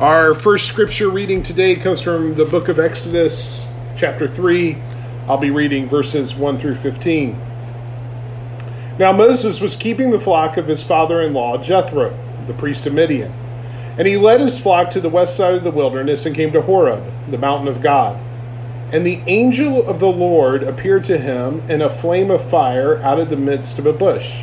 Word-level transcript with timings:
Our 0.00 0.34
first 0.34 0.66
scripture 0.66 1.08
reading 1.08 1.44
today 1.44 1.76
comes 1.76 2.00
from 2.00 2.34
the 2.34 2.44
book 2.44 2.66
of 2.66 2.80
Exodus, 2.80 3.64
chapter 3.94 4.26
3. 4.26 4.76
I'll 5.28 5.38
be 5.38 5.52
reading 5.52 5.88
verses 5.88 6.34
1 6.34 6.58
through 6.58 6.74
15. 6.74 7.38
Now 8.98 9.12
Moses 9.12 9.60
was 9.60 9.76
keeping 9.76 10.10
the 10.10 10.18
flock 10.18 10.56
of 10.56 10.66
his 10.66 10.82
father 10.82 11.22
in 11.22 11.32
law, 11.32 11.58
Jethro, 11.58 12.12
the 12.48 12.54
priest 12.54 12.86
of 12.86 12.92
Midian. 12.92 13.30
And 13.96 14.08
he 14.08 14.16
led 14.16 14.40
his 14.40 14.58
flock 14.58 14.90
to 14.90 15.00
the 15.00 15.08
west 15.08 15.36
side 15.36 15.54
of 15.54 15.62
the 15.62 15.70
wilderness 15.70 16.26
and 16.26 16.34
came 16.34 16.50
to 16.54 16.62
Horeb, 16.62 17.30
the 17.30 17.38
mountain 17.38 17.68
of 17.68 17.80
God. 17.80 18.20
And 18.92 19.06
the 19.06 19.22
angel 19.28 19.86
of 19.86 20.00
the 20.00 20.10
Lord 20.10 20.64
appeared 20.64 21.04
to 21.04 21.18
him 21.18 21.62
in 21.70 21.80
a 21.80 21.88
flame 21.88 22.32
of 22.32 22.50
fire 22.50 22.98
out 22.98 23.20
of 23.20 23.30
the 23.30 23.36
midst 23.36 23.78
of 23.78 23.86
a 23.86 23.92
bush. 23.92 24.42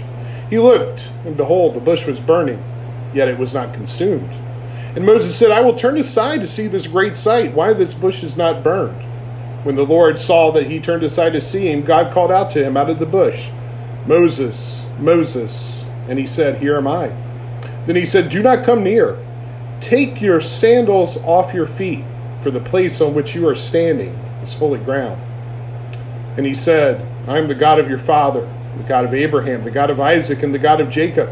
He 0.49 0.59
looked, 0.59 1.09
and 1.25 1.35
behold, 1.35 1.73
the 1.73 1.81
bush 1.81 2.05
was 2.05 2.21
burning, 2.21 2.63
yet 3.13 3.27
it 3.27 3.37
was 3.37 3.53
not 3.53 3.73
consumed. 3.73 4.33
And 4.95 5.05
Moses 5.05 5.35
said, 5.35 5.51
I 5.51 5.61
will 5.61 5.77
turn 5.77 5.97
aside 5.97 6.41
to 6.41 6.49
see 6.49 6.67
this 6.67 6.85
great 6.85 7.15
sight, 7.15 7.53
why 7.53 7.71
this 7.73 7.93
bush 7.93 8.23
is 8.23 8.35
not 8.35 8.63
burned. 8.63 9.01
When 9.63 9.75
the 9.75 9.85
Lord 9.85 10.19
saw 10.19 10.51
that 10.51 10.69
he 10.69 10.79
turned 10.79 11.03
aside 11.03 11.31
to 11.33 11.41
see 11.41 11.71
him, 11.71 11.83
God 11.83 12.13
called 12.13 12.31
out 12.31 12.51
to 12.51 12.63
him 12.63 12.75
out 12.75 12.89
of 12.89 12.99
the 12.99 13.05
bush, 13.05 13.49
Moses, 14.05 14.85
Moses. 14.99 15.85
And 16.09 16.19
he 16.19 16.27
said, 16.27 16.59
Here 16.61 16.75
am 16.75 16.87
I. 16.87 17.07
Then 17.85 17.95
he 17.95 18.05
said, 18.05 18.29
Do 18.29 18.43
not 18.43 18.65
come 18.65 18.83
near. 18.83 19.17
Take 19.79 20.19
your 20.19 20.41
sandals 20.41 21.17
off 21.17 21.53
your 21.53 21.67
feet, 21.67 22.03
for 22.41 22.51
the 22.51 22.59
place 22.59 22.99
on 22.99 23.13
which 23.13 23.33
you 23.33 23.47
are 23.47 23.55
standing 23.55 24.13
is 24.43 24.53
holy 24.53 24.79
ground. 24.79 25.21
And 26.37 26.45
he 26.45 26.53
said, 26.53 27.07
I 27.29 27.37
am 27.37 27.47
the 27.47 27.55
God 27.55 27.79
of 27.79 27.87
your 27.87 27.97
father, 27.97 28.41
the 28.77 28.83
God 28.83 29.05
of 29.05 29.13
Abraham, 29.13 29.63
the 29.63 29.71
God 29.71 29.89
of 29.89 30.01
Isaac, 30.01 30.43
and 30.43 30.53
the 30.53 30.59
God 30.59 30.81
of 30.81 30.89
Jacob. 30.89 31.29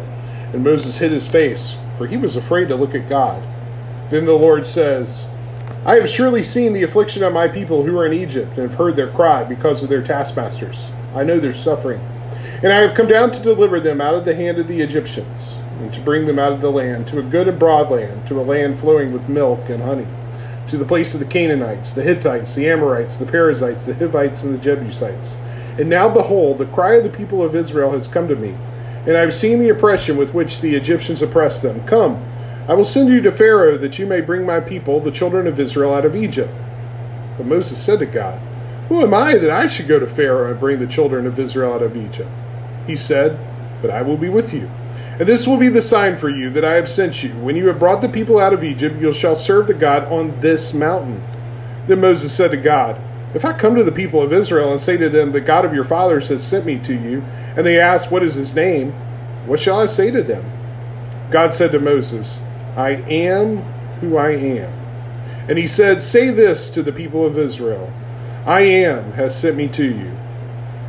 And 0.53 0.63
Moses 0.63 0.97
hid 0.97 1.11
his 1.11 1.27
face 1.27 1.75
for 1.99 2.07
he 2.07 2.15
was 2.15 2.37
afraid 2.37 2.69
to 2.69 2.77
look 2.77 2.95
at 2.95 3.09
God. 3.09 3.43
Then 4.09 4.25
the 4.25 4.33
Lord 4.33 4.65
says, 4.65 5.27
I 5.85 5.95
have 5.95 6.09
surely 6.09 6.43
seen 6.43 6.71
the 6.71 6.83
affliction 6.83 7.23
of 7.23 7.33
my 7.33 7.49
people 7.49 7.83
who 7.83 7.97
are 7.97 8.05
in 8.05 8.13
Egypt, 8.13 8.57
and 8.57 8.69
have 8.69 8.75
heard 8.75 8.95
their 8.95 9.11
cry 9.11 9.43
because 9.43 9.83
of 9.83 9.89
their 9.89 10.01
taskmasters. 10.01 10.79
I 11.13 11.25
know 11.25 11.41
their 11.41 11.53
suffering. 11.53 11.99
And 12.63 12.71
I 12.71 12.77
have 12.77 12.95
come 12.95 13.07
down 13.07 13.31
to 13.31 13.43
deliver 13.43 13.81
them 13.81 13.99
out 13.99 14.15
of 14.15 14.23
the 14.23 14.33
hand 14.33 14.59
of 14.59 14.69
the 14.69 14.79
Egyptians, 14.79 15.55
and 15.81 15.93
to 15.93 15.99
bring 15.99 16.25
them 16.25 16.39
out 16.39 16.53
of 16.53 16.61
the 16.61 16.71
land 16.71 17.09
to 17.09 17.19
a 17.19 17.23
good 17.23 17.49
and 17.49 17.59
broad 17.59 17.91
land, 17.91 18.25
to 18.29 18.39
a 18.39 18.43
land 18.43 18.79
flowing 18.79 19.11
with 19.11 19.27
milk 19.27 19.67
and 19.67 19.83
honey, 19.83 20.07
to 20.69 20.77
the 20.77 20.85
place 20.85 21.13
of 21.13 21.19
the 21.19 21.25
Canaanites, 21.25 21.91
the 21.91 22.03
Hittites, 22.03 22.55
the 22.55 22.69
Amorites, 22.69 23.15
the 23.15 23.25
Perizzites, 23.25 23.83
the 23.83 23.93
Hivites, 23.93 24.43
and 24.43 24.53
the 24.53 24.63
Jebusites. 24.63 25.35
And 25.77 25.89
now 25.89 26.07
behold, 26.07 26.59
the 26.59 26.65
cry 26.67 26.93
of 26.93 27.03
the 27.03 27.09
people 27.09 27.43
of 27.43 27.55
Israel 27.55 27.91
has 27.91 28.07
come 28.07 28.29
to 28.29 28.37
me 28.37 28.55
and 29.09 29.17
I 29.17 29.21
have 29.21 29.33
seen 29.33 29.57
the 29.57 29.69
oppression 29.69 30.17
with 30.17 30.35
which 30.35 30.61
the 30.61 30.75
Egyptians 30.75 31.23
oppress 31.23 31.59
them. 31.59 31.83
Come, 31.87 32.23
I 32.67 32.75
will 32.75 32.85
send 32.85 33.09
you 33.09 33.21
to 33.23 33.31
Pharaoh, 33.31 33.75
that 33.75 33.97
you 33.97 34.05
may 34.05 34.21
bring 34.21 34.45
my 34.45 34.59
people, 34.59 34.99
the 34.99 35.09
children 35.09 35.47
of 35.47 35.59
Israel, 35.59 35.95
out 35.95 36.05
of 36.05 36.15
Egypt. 36.15 36.53
But 37.35 37.47
Moses 37.47 37.83
said 37.83 37.97
to 37.99 38.05
God, 38.05 38.39
Who 38.87 39.01
am 39.01 39.15
I 39.15 39.39
that 39.39 39.49
I 39.49 39.65
should 39.65 39.87
go 39.87 39.97
to 39.97 40.05
Pharaoh 40.05 40.51
and 40.51 40.59
bring 40.59 40.77
the 40.77 40.85
children 40.85 41.25
of 41.25 41.39
Israel 41.39 41.73
out 41.73 41.81
of 41.81 41.97
Egypt? 41.97 42.29
He 42.85 42.95
said, 42.95 43.39
But 43.81 43.89
I 43.89 44.03
will 44.03 44.15
be 44.15 44.29
with 44.29 44.53
you. 44.53 44.69
And 45.17 45.27
this 45.27 45.47
will 45.47 45.57
be 45.57 45.69
the 45.69 45.81
sign 45.81 46.15
for 46.15 46.29
you 46.29 46.51
that 46.51 46.63
I 46.63 46.75
have 46.75 46.87
sent 46.87 47.23
you. 47.23 47.31
When 47.31 47.55
you 47.55 47.65
have 47.65 47.79
brought 47.79 48.01
the 48.03 48.09
people 48.09 48.37
out 48.37 48.53
of 48.53 48.63
Egypt, 48.63 49.01
you 49.01 49.11
shall 49.11 49.35
serve 49.35 49.65
the 49.65 49.73
God 49.73 50.03
on 50.11 50.39
this 50.39 50.71
mountain. 50.71 51.23
Then 51.87 52.01
Moses 52.01 52.31
said 52.31 52.51
to 52.51 52.57
God, 52.57 53.01
If 53.33 53.45
I 53.45 53.53
come 53.53 53.75
to 53.75 53.83
the 53.83 53.91
people 53.91 54.21
of 54.21 54.33
Israel 54.33 54.71
and 54.71 54.81
say 54.81 54.97
to 54.97 55.09
them, 55.09 55.31
The 55.31 55.41
God 55.41 55.65
of 55.65 55.73
your 55.73 55.83
fathers 55.83 56.27
has 56.29 56.43
sent 56.43 56.65
me 56.65 56.79
to 56.79 56.93
you, 56.93 57.21
and 57.55 57.65
they 57.65 57.79
asked, 57.79 58.11
What 58.11 58.23
is 58.23 58.33
his 58.33 58.55
name? 58.55 58.91
What 59.45 59.59
shall 59.59 59.79
I 59.79 59.85
say 59.85 60.09
to 60.11 60.23
them? 60.23 60.43
God 61.29 61.53
said 61.53 61.71
to 61.73 61.79
Moses, 61.79 62.41
I 62.75 62.91
am 62.91 63.57
who 64.01 64.17
I 64.17 64.31
am. 64.31 64.73
And 65.47 65.57
he 65.57 65.67
said, 65.67 66.01
Say 66.01 66.31
this 66.31 66.69
to 66.71 66.81
the 66.81 66.91
people 66.91 67.25
of 67.25 67.37
Israel 67.37 67.91
I 68.45 68.61
am 68.61 69.11
has 69.13 69.37
sent 69.37 69.55
me 69.57 69.67
to 69.69 69.85
you. 69.85 70.11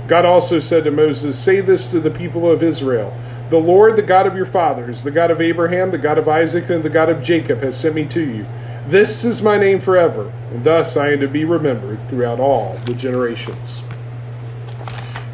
God 0.09 0.25
also 0.25 0.61
said 0.61 0.85
to 0.85 0.91
Moses, 0.91 1.39
Say 1.39 1.61
this 1.61 1.87
to 1.89 2.01
the 2.01 2.11
people 2.11 2.51
of 2.51 2.63
Israel 2.63 3.15
The 3.51 3.59
Lord, 3.59 3.97
the 3.97 4.03
God 4.03 4.27
of 4.27 4.35
your 4.35 4.47
fathers, 4.47 5.03
the 5.03 5.11
God 5.11 5.31
of 5.31 5.41
Abraham, 5.41 5.91
the 5.91 5.99
God 5.99 6.17
of 6.19 6.29
Isaac, 6.29 6.71
and 6.71 6.83
the 6.83 6.91
God 6.91 7.11
of 7.11 7.23
Jacob, 7.23 7.61
has 7.61 7.79
sent 7.79 7.95
me 7.95 8.07
to 8.07 8.21
you. 8.21 8.47
This 8.87 9.25
is 9.25 9.43
my 9.43 9.59
name 9.59 9.79
forever, 9.79 10.33
and 10.53 10.65
thus 10.65 10.97
I 10.97 11.11
am 11.13 11.21
to 11.21 11.29
be 11.29 11.45
remembered 11.45 12.09
throughout 12.09 12.41
all 12.41 12.75
the 12.87 12.95
generations. 12.95 13.83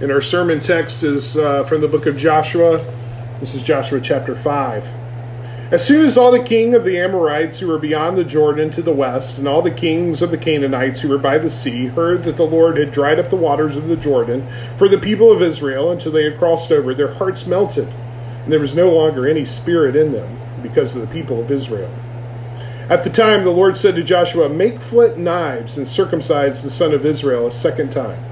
And 0.01 0.11
our 0.11 0.21
sermon 0.21 0.61
text 0.61 1.05
is 1.05 1.37
uh, 1.37 1.63
from 1.65 1.81
the 1.81 1.87
book 1.87 2.07
of 2.07 2.17
Joshua. 2.17 2.85
This 3.39 3.55
is 3.55 3.63
Joshua 3.63 4.01
chapter 4.01 4.35
5. 4.35 4.85
As 5.71 5.87
soon 5.87 6.05
as 6.05 6.19
all 6.19 6.33
the 6.33 6.43
king 6.43 6.75
of 6.75 6.85
the 6.85 6.99
Amorites 6.99 7.61
who 7.61 7.69
were 7.69 7.79
beyond 7.79 8.19
the 8.19 8.25
Jordan 8.25 8.71
to 8.73 8.83
the 8.83 8.93
west, 8.93 9.39
and 9.39 9.47
all 9.47 9.63
the 9.63 9.71
kings 9.71 10.23
of 10.23 10.33
the 10.33 10.39
Canaanites 10.39 11.01
who 11.01 11.09
were 11.09 11.17
by 11.17 11.39
the 11.39 11.49
sea, 11.49 11.87
heard 11.87 12.25
that 12.25 12.37
the 12.37 12.43
Lord 12.43 12.77
had 12.77 12.93
dried 12.93 13.21
up 13.21 13.31
the 13.31 13.37
waters 13.37 13.77
of 13.77 13.87
the 13.87 13.97
Jordan 13.97 14.47
for 14.77 14.89
the 14.89 14.99
people 14.99 15.31
of 15.31 15.41
Israel 15.41 15.93
until 15.93 16.11
they 16.11 16.25
had 16.25 16.39
crossed 16.39 16.73
over, 16.73 16.95
their 16.95 17.15
hearts 17.15 17.47
melted, 17.47 17.89
and 17.89 18.53
there 18.53 18.61
was 18.61 18.75
no 18.75 18.93
longer 18.93 19.29
any 19.29 19.45
spirit 19.45 19.95
in 19.95 20.11
them 20.11 20.37
because 20.63 20.97
of 20.97 21.01
the 21.01 21.15
people 21.15 21.41
of 21.41 21.53
Israel. 21.53 21.91
At 22.89 23.03
the 23.03 23.11
time, 23.11 23.43
the 23.43 23.51
Lord 23.51 23.77
said 23.77 23.97
to 23.97 24.03
Joshua, 24.05 24.49
Make 24.49 24.81
flint 24.81 25.19
knives 25.19 25.77
and 25.77 25.89
circumcise 25.89 26.63
the 26.63 26.71
son 26.71 26.95
of 26.95 27.05
Israel 27.05 27.49
a 27.49 27.53
second 27.53 27.91
time. 27.91 28.23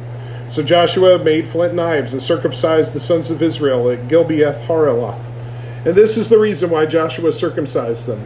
So 0.49 0.63
Joshua 0.63 1.19
made 1.19 1.49
flint 1.49 1.75
knives 1.75 2.13
and 2.13 2.23
circumcised 2.23 2.93
the 2.93 3.01
sons 3.01 3.31
of 3.31 3.43
Israel 3.43 3.91
at 3.91 4.07
Gilbeath 4.07 4.65
Haaraloth. 4.67 5.19
And 5.85 5.97
this 5.97 6.17
is 6.17 6.29
the 6.29 6.39
reason 6.39 6.71
why 6.71 6.87
Joshua 6.87 7.33
circumcised 7.33 8.07
them. 8.07 8.25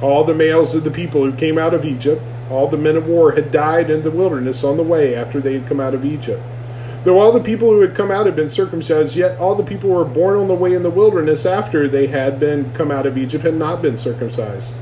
All 0.00 0.22
the 0.22 0.32
males 0.32 0.76
of 0.76 0.84
the 0.84 0.92
people 0.92 1.24
who 1.24 1.36
came 1.36 1.58
out 1.58 1.74
of 1.74 1.84
Egypt, 1.84 2.22
all 2.52 2.68
the 2.68 2.76
men 2.76 2.96
of 2.96 3.08
war, 3.08 3.32
had 3.32 3.50
died 3.50 3.90
in 3.90 4.04
the 4.04 4.12
wilderness 4.12 4.62
on 4.62 4.76
the 4.76 4.84
way 4.84 5.16
after 5.16 5.40
they 5.40 5.54
had 5.54 5.66
come 5.66 5.80
out 5.80 5.94
of 5.94 6.04
Egypt. 6.04 6.42
Though 7.02 7.18
all 7.18 7.32
the 7.32 7.40
people 7.40 7.70
who 7.70 7.80
had 7.80 7.96
come 7.96 8.12
out 8.12 8.26
had 8.26 8.36
been 8.36 8.48
circumcised, 8.48 9.16
yet 9.16 9.40
all 9.40 9.56
the 9.56 9.64
people 9.64 9.90
who 9.90 9.96
were 9.96 10.04
born 10.04 10.38
on 10.38 10.46
the 10.46 10.54
way 10.54 10.72
in 10.72 10.84
the 10.84 10.88
wilderness 10.88 11.44
after 11.44 11.88
they 11.88 12.06
had 12.06 12.38
been 12.38 12.72
come 12.74 12.92
out 12.92 13.06
of 13.06 13.18
Egypt 13.18 13.44
had 13.44 13.56
not 13.56 13.82
been 13.82 13.98
circumcised. 13.98 14.72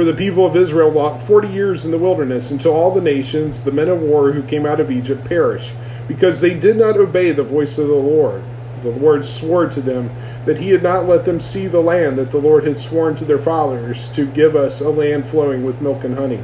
For 0.00 0.06
the 0.06 0.14
people 0.14 0.46
of 0.46 0.56
Israel 0.56 0.90
walked 0.90 1.20
forty 1.20 1.48
years 1.48 1.84
in 1.84 1.90
the 1.90 1.98
wilderness 1.98 2.50
until 2.50 2.72
all 2.72 2.90
the 2.90 3.02
nations, 3.02 3.60
the 3.60 3.70
men 3.70 3.90
of 3.90 4.00
war 4.00 4.32
who 4.32 4.42
came 4.42 4.64
out 4.64 4.80
of 4.80 4.90
Egypt, 4.90 5.26
perished 5.26 5.74
because 6.08 6.40
they 6.40 6.54
did 6.54 6.76
not 6.76 6.96
obey 6.96 7.32
the 7.32 7.42
voice 7.42 7.76
of 7.76 7.86
the 7.86 7.92
Lord. 7.92 8.42
The 8.82 8.92
Lord 8.92 9.26
swore 9.26 9.68
to 9.68 9.80
them 9.82 10.10
that 10.46 10.56
he 10.56 10.70
had 10.70 10.82
not 10.82 11.06
let 11.06 11.26
them 11.26 11.38
see 11.38 11.66
the 11.66 11.82
land 11.82 12.16
that 12.16 12.30
the 12.30 12.38
Lord 12.38 12.66
had 12.66 12.78
sworn 12.78 13.14
to 13.16 13.26
their 13.26 13.36
fathers 13.38 14.08
to 14.14 14.24
give 14.24 14.56
us 14.56 14.80
a 14.80 14.88
land 14.88 15.28
flowing 15.28 15.66
with 15.66 15.82
milk 15.82 16.02
and 16.02 16.14
honey. 16.14 16.42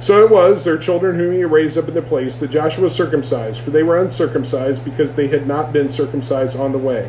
So 0.00 0.24
it 0.24 0.30
was, 0.32 0.64
their 0.64 0.76
children 0.76 1.20
whom 1.20 1.32
he 1.32 1.44
raised 1.44 1.78
up 1.78 1.86
in 1.86 1.94
the 1.94 2.02
place, 2.02 2.34
that 2.34 2.50
Joshua 2.50 2.90
circumcised, 2.90 3.60
for 3.60 3.70
they 3.70 3.84
were 3.84 4.02
uncircumcised 4.02 4.84
because 4.84 5.14
they 5.14 5.28
had 5.28 5.46
not 5.46 5.72
been 5.72 5.88
circumcised 5.88 6.56
on 6.56 6.72
the 6.72 6.78
way. 6.78 7.08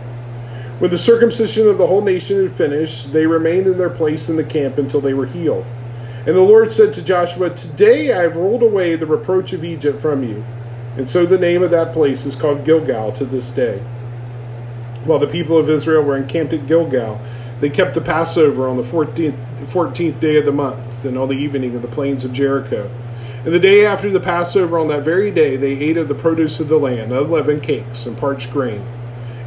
When 0.84 0.92
the 0.92 0.98
circumcision 0.98 1.70
of 1.70 1.78
the 1.78 1.88
whole 1.88 2.02
nation 2.02 2.44
had 2.44 2.52
finished, 2.52 3.14
they 3.14 3.26
remained 3.26 3.68
in 3.68 3.78
their 3.78 3.90
place 3.90 4.28
in 4.28 4.36
the 4.36 4.44
camp 4.44 4.78
until 4.78 5.00
they 5.00 5.14
were 5.14 5.26
healed. 5.26 5.66
And 6.28 6.36
the 6.36 6.42
Lord 6.42 6.74
said 6.74 6.92
to 6.96 7.02
Joshua, 7.02 7.52
Today 7.52 8.12
I 8.12 8.24
have 8.24 8.36
rolled 8.36 8.64
away 8.64 8.98
the 8.98 9.06
reproach 9.06 9.54
of 9.54 9.64
Egypt 9.64 10.02
from 10.02 10.28
you. 10.28 10.44
And 10.98 11.08
so 11.08 11.26
the 11.26 11.38
name 11.38 11.64
of 11.64 11.72
that 11.72 11.94
place 11.94 12.26
is 12.26 12.36
called 12.36 12.66
Gilgal 12.66 13.14
to 13.14 13.24
this 13.24 13.48
day. 13.48 13.78
While 15.06 15.20
the 15.20 15.28
people 15.28 15.58
of 15.58 15.70
Israel 15.70 16.04
were 16.04 16.18
encamped 16.18 16.52
at 16.52 16.68
Gilgal, 16.68 17.18
they 17.62 17.70
kept 17.70 17.94
the 17.94 18.02
Passover 18.02 18.68
on 18.68 18.76
the 18.76 18.84
14th, 18.84 19.40
14th 19.68 20.20
day 20.20 20.36
of 20.36 20.44
the 20.44 20.52
month 20.52 21.06
and 21.06 21.18
on 21.18 21.30
the 21.30 21.38
evening 21.38 21.78
of 21.78 21.82
the 21.82 21.88
plains 21.88 22.26
of 22.26 22.34
Jericho. 22.34 22.92
And 23.46 23.54
the 23.54 23.60
day 23.60 23.86
after 23.86 24.12
the 24.12 24.20
Passover, 24.20 24.78
on 24.78 24.90
that 24.90 25.06
very 25.06 25.32
day, 25.32 25.56
they 25.56 25.80
ate 25.80 25.96
of 25.96 26.10
the 26.10 26.14
produce 26.14 26.60
of 26.60 26.68
the 26.68 26.78
land, 26.78 27.14
unleavened 27.14 27.64
cakes 27.64 28.06
and 28.06 28.18
parched 28.18 28.52
grain. 28.52 28.86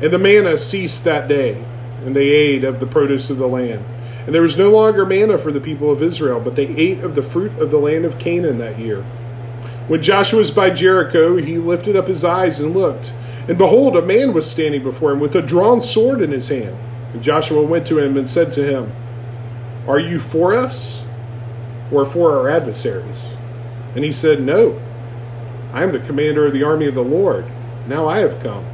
And 0.03 0.13
the 0.13 0.19
manna 0.19 0.59
ceased 0.59 1.05
that 1.05 1.29
day, 1.29 1.63
and 2.05 2.15
they 2.15 2.29
ate 2.29 2.65
of 2.65 2.81
the 2.81 2.87
produce 2.87 3.31
of 3.31 3.39
the 3.39 3.49
land. 3.49 3.85
And 4.27 4.35
there 4.35 4.43
was 4.43 4.59
no 4.59 4.71
longer 4.71 5.07
manna 5.07 5.39
for 5.39 5.53
the 5.53 5.61
people 5.61 5.91
of 5.91 6.03
Israel, 6.03 6.41
but 6.41 6.57
they 6.57 6.67
ate 6.67 7.01
of 7.01 7.15
the 7.15 7.23
fruit 7.23 7.53
of 7.59 7.71
the 7.71 7.79
land 7.79 8.05
of 8.05 8.19
Canaan 8.19 8.59
that 8.59 8.79
year. 8.79 9.03
When 9.89 10.03
Joshua 10.03 10.41
was 10.41 10.51
by 10.51 10.71
Jericho, 10.71 11.37
he 11.37 11.59
lifted 11.59 11.95
up 11.95 12.09
his 12.09 12.25
eyes 12.25 12.59
and 12.59 12.75
looked. 12.75 13.13
And 13.49 13.57
behold, 13.57 13.97
a 13.97 14.03
man 14.03 14.33
was 14.35 14.51
standing 14.51 14.83
before 14.83 15.13
him 15.13 15.21
with 15.21 15.37
a 15.37 15.43
drawn 15.43 15.81
sword 15.81 16.21
in 16.21 16.33
his 16.33 16.49
hand. 16.49 16.77
And 17.13 17.23
Joshua 17.23 17.63
went 17.63 17.87
to 17.87 17.99
him 18.01 18.17
and 18.17 18.29
said 18.29 18.53
to 18.55 18.65
him, 18.69 18.93
Are 19.87 20.01
you 20.01 20.19
for 20.19 20.55
us 20.55 21.03
or 21.93 22.05
for 22.05 22.37
our 22.37 22.49
adversaries? 22.49 23.23
And 23.95 24.05
he 24.05 24.13
said, 24.13 24.43
No. 24.43 24.81
I 25.73 25.85
am 25.85 25.93
the 25.93 26.01
commander 26.01 26.47
of 26.47 26.53
the 26.53 26.65
army 26.65 26.87
of 26.87 26.95
the 26.95 27.05
Lord. 27.05 27.47
Now 27.87 28.09
I 28.09 28.19
have 28.19 28.43
come. 28.43 28.67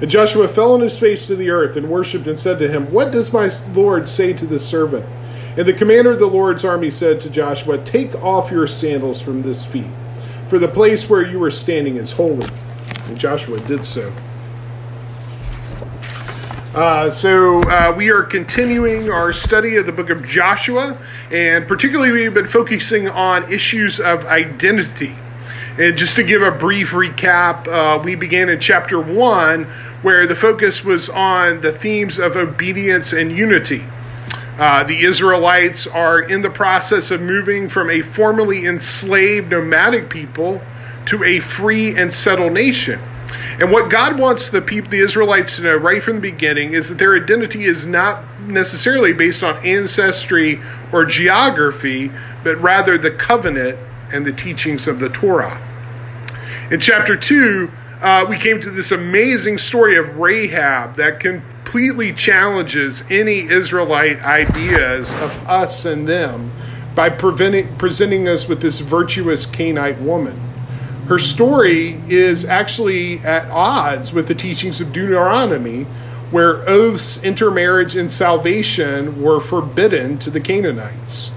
And 0.00 0.10
Joshua 0.10 0.48
fell 0.48 0.74
on 0.74 0.80
his 0.80 0.98
face 0.98 1.26
to 1.26 1.36
the 1.36 1.50
earth 1.50 1.76
and 1.76 1.88
worshipped 1.88 2.26
and 2.26 2.38
said 2.38 2.58
to 2.58 2.68
him, 2.68 2.90
What 2.92 3.12
does 3.12 3.32
my 3.32 3.50
Lord 3.72 4.08
say 4.08 4.32
to 4.32 4.46
this 4.46 4.66
servant? 4.66 5.06
And 5.56 5.66
the 5.68 5.72
commander 5.72 6.10
of 6.10 6.18
the 6.18 6.26
Lord's 6.26 6.64
army 6.64 6.90
said 6.90 7.20
to 7.20 7.30
Joshua, 7.30 7.78
Take 7.84 8.14
off 8.16 8.50
your 8.50 8.66
sandals 8.66 9.20
from 9.20 9.42
this 9.42 9.64
feet 9.64 9.86
for 10.48 10.58
the 10.58 10.68
place 10.68 11.08
where 11.08 11.26
you 11.26 11.42
are 11.42 11.50
standing 11.50 11.96
is 11.96 12.12
holy. 12.12 12.48
And 13.06 13.18
Joshua 13.18 13.60
did 13.60 13.84
so. 13.84 14.12
Uh, 16.74 17.08
so, 17.08 17.62
uh, 17.70 17.94
we 17.96 18.10
are 18.10 18.22
continuing 18.22 19.10
our 19.10 19.32
study 19.32 19.76
of 19.76 19.86
the 19.86 19.92
book 19.92 20.10
of 20.10 20.26
Joshua, 20.26 20.98
and 21.30 21.68
particularly 21.68 22.10
we've 22.10 22.34
been 22.34 22.48
focusing 22.48 23.08
on 23.08 23.50
issues 23.52 24.00
of 24.00 24.26
identity. 24.26 25.16
And 25.76 25.98
just 25.98 26.14
to 26.16 26.22
give 26.22 26.40
a 26.40 26.52
brief 26.52 26.92
recap, 26.92 27.66
uh, 27.66 28.00
we 28.00 28.14
began 28.14 28.48
in 28.48 28.60
chapter 28.60 29.00
1, 29.00 29.64
where 30.02 30.24
the 30.24 30.36
focus 30.36 30.84
was 30.84 31.08
on 31.08 31.62
the 31.62 31.72
themes 31.72 32.16
of 32.16 32.36
obedience 32.36 33.12
and 33.12 33.36
unity. 33.36 33.82
Uh, 34.56 34.84
the 34.84 35.02
Israelites 35.02 35.88
are 35.88 36.20
in 36.20 36.42
the 36.42 36.50
process 36.50 37.10
of 37.10 37.20
moving 37.20 37.68
from 37.68 37.90
a 37.90 38.02
formerly 38.02 38.66
enslaved 38.66 39.50
nomadic 39.50 40.08
people 40.08 40.62
to 41.06 41.24
a 41.24 41.40
free 41.40 41.96
and 41.96 42.14
settled 42.14 42.52
nation. 42.52 43.00
And 43.58 43.72
what 43.72 43.90
God 43.90 44.16
wants 44.16 44.50
the 44.50 44.62
people, 44.62 44.92
the 44.92 45.00
Israelites, 45.00 45.56
to 45.56 45.62
know 45.62 45.76
right 45.76 46.00
from 46.00 46.16
the 46.16 46.30
beginning 46.30 46.72
is 46.72 46.88
that 46.88 46.98
their 46.98 47.16
identity 47.16 47.64
is 47.64 47.84
not 47.84 48.22
necessarily 48.42 49.12
based 49.12 49.42
on 49.42 49.56
ancestry 49.66 50.62
or 50.92 51.04
geography, 51.04 52.12
but 52.44 52.60
rather 52.60 52.96
the 52.96 53.10
covenant 53.10 53.76
and 54.12 54.24
the 54.24 54.32
teachings 54.32 54.86
of 54.86 54.98
the 54.98 55.08
Torah. 55.08 55.60
In 56.70 56.80
chapter 56.80 57.16
2, 57.16 57.70
uh, 58.00 58.26
we 58.28 58.38
came 58.38 58.60
to 58.60 58.70
this 58.70 58.90
amazing 58.90 59.58
story 59.58 59.96
of 59.96 60.16
Rahab 60.18 60.96
that 60.96 61.20
completely 61.20 62.12
challenges 62.12 63.02
any 63.10 63.40
Israelite 63.48 64.22
ideas 64.22 65.12
of 65.14 65.30
us 65.48 65.84
and 65.84 66.08
them 66.08 66.52
by 66.94 67.08
presenting 67.08 68.28
us 68.28 68.48
with 68.48 68.60
this 68.60 68.80
virtuous 68.80 69.46
Canaanite 69.46 70.00
woman 70.00 70.40
her 71.08 71.18
story 71.18 72.00
is 72.08 72.46
actually 72.46 73.18
at 73.18 73.50
odds 73.50 74.12
with 74.14 74.26
the 74.26 74.34
teachings 74.34 74.80
of 74.80 74.90
Deuteronomy, 74.92 75.84
where 76.30 76.66
oaths, 76.68 77.22
intermarriage, 77.22 77.94
and 77.94 78.10
salvation 78.10 79.20
were 79.20 79.38
forbidden 79.38 80.18
to 80.20 80.30
the 80.30 80.40
Canaanites. 80.40 81.30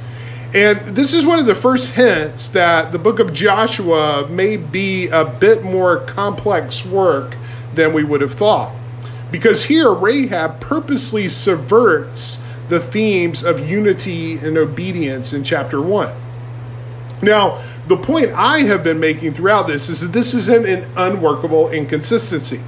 And 0.57 0.95
this 0.95 1.13
is 1.13 1.23
one 1.23 1.37
of 1.37 1.45
the 1.45 1.53
first 1.53 1.91
hints 1.91 2.47
that 2.47 2.91
the 2.91 2.97
book 2.97 3.19
of 3.19 3.31
Joshua 3.31 4.27
may 4.27 4.57
be 4.57 5.07
a 5.07 5.23
bit 5.23 5.61
more 5.61 5.99
complex 6.05 6.83
work 6.83 7.37
than 7.75 7.93
we 7.93 8.03
would 8.03 8.21
have 8.21 8.33
thought. 8.33 8.75
Because 9.31 9.65
here, 9.65 9.93
Rahab 9.93 10.59
purposely 10.59 11.29
subverts 11.29 12.39
the 12.69 12.79
themes 12.79 13.43
of 13.43 13.69
unity 13.69 14.39
and 14.39 14.57
obedience 14.57 15.31
in 15.31 15.43
chapter 15.43 15.79
1. 15.79 16.11
Now, 17.21 17.63
the 17.85 17.97
point 17.97 18.31
I 18.31 18.61
have 18.61 18.83
been 18.83 18.99
making 18.99 19.35
throughout 19.35 19.67
this 19.67 19.89
is 19.89 20.01
that 20.01 20.11
this 20.11 20.33
isn't 20.33 20.65
an 20.65 20.89
unworkable 20.95 21.69
inconsistency. 21.69 22.61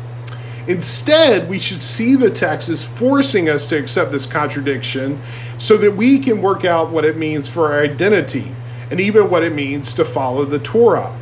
Instead, 0.69 1.49
we 1.49 1.57
should 1.57 1.81
see 1.81 2.15
the 2.15 2.29
text 2.29 2.69
as 2.69 2.83
forcing 2.83 3.49
us 3.49 3.65
to 3.65 3.75
accept 3.75 4.11
this 4.11 4.27
contradiction 4.27 5.19
so 5.57 5.75
that 5.75 5.91
we 5.91 6.19
can 6.19 6.43
work 6.43 6.63
out 6.63 6.91
what 6.91 7.03
it 7.03 7.17
means 7.17 7.49
for 7.49 7.73
our 7.73 7.81
identity 7.81 8.55
and 8.91 9.01
even 9.01 9.31
what 9.31 9.41
it 9.41 9.51
means 9.51 9.93
to 9.93 10.05
follow 10.05 10.45
the 10.45 10.59
Torah. 10.59 11.19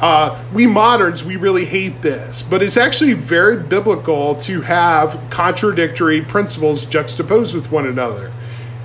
Uh, 0.00 0.42
we 0.54 0.66
moderns, 0.66 1.22
we 1.22 1.36
really 1.36 1.66
hate 1.66 2.00
this, 2.00 2.42
but 2.42 2.62
it's 2.62 2.78
actually 2.78 3.12
very 3.12 3.62
biblical 3.62 4.34
to 4.36 4.62
have 4.62 5.22
contradictory 5.28 6.22
principles 6.22 6.86
juxtaposed 6.86 7.54
with 7.54 7.70
one 7.70 7.86
another. 7.86 8.32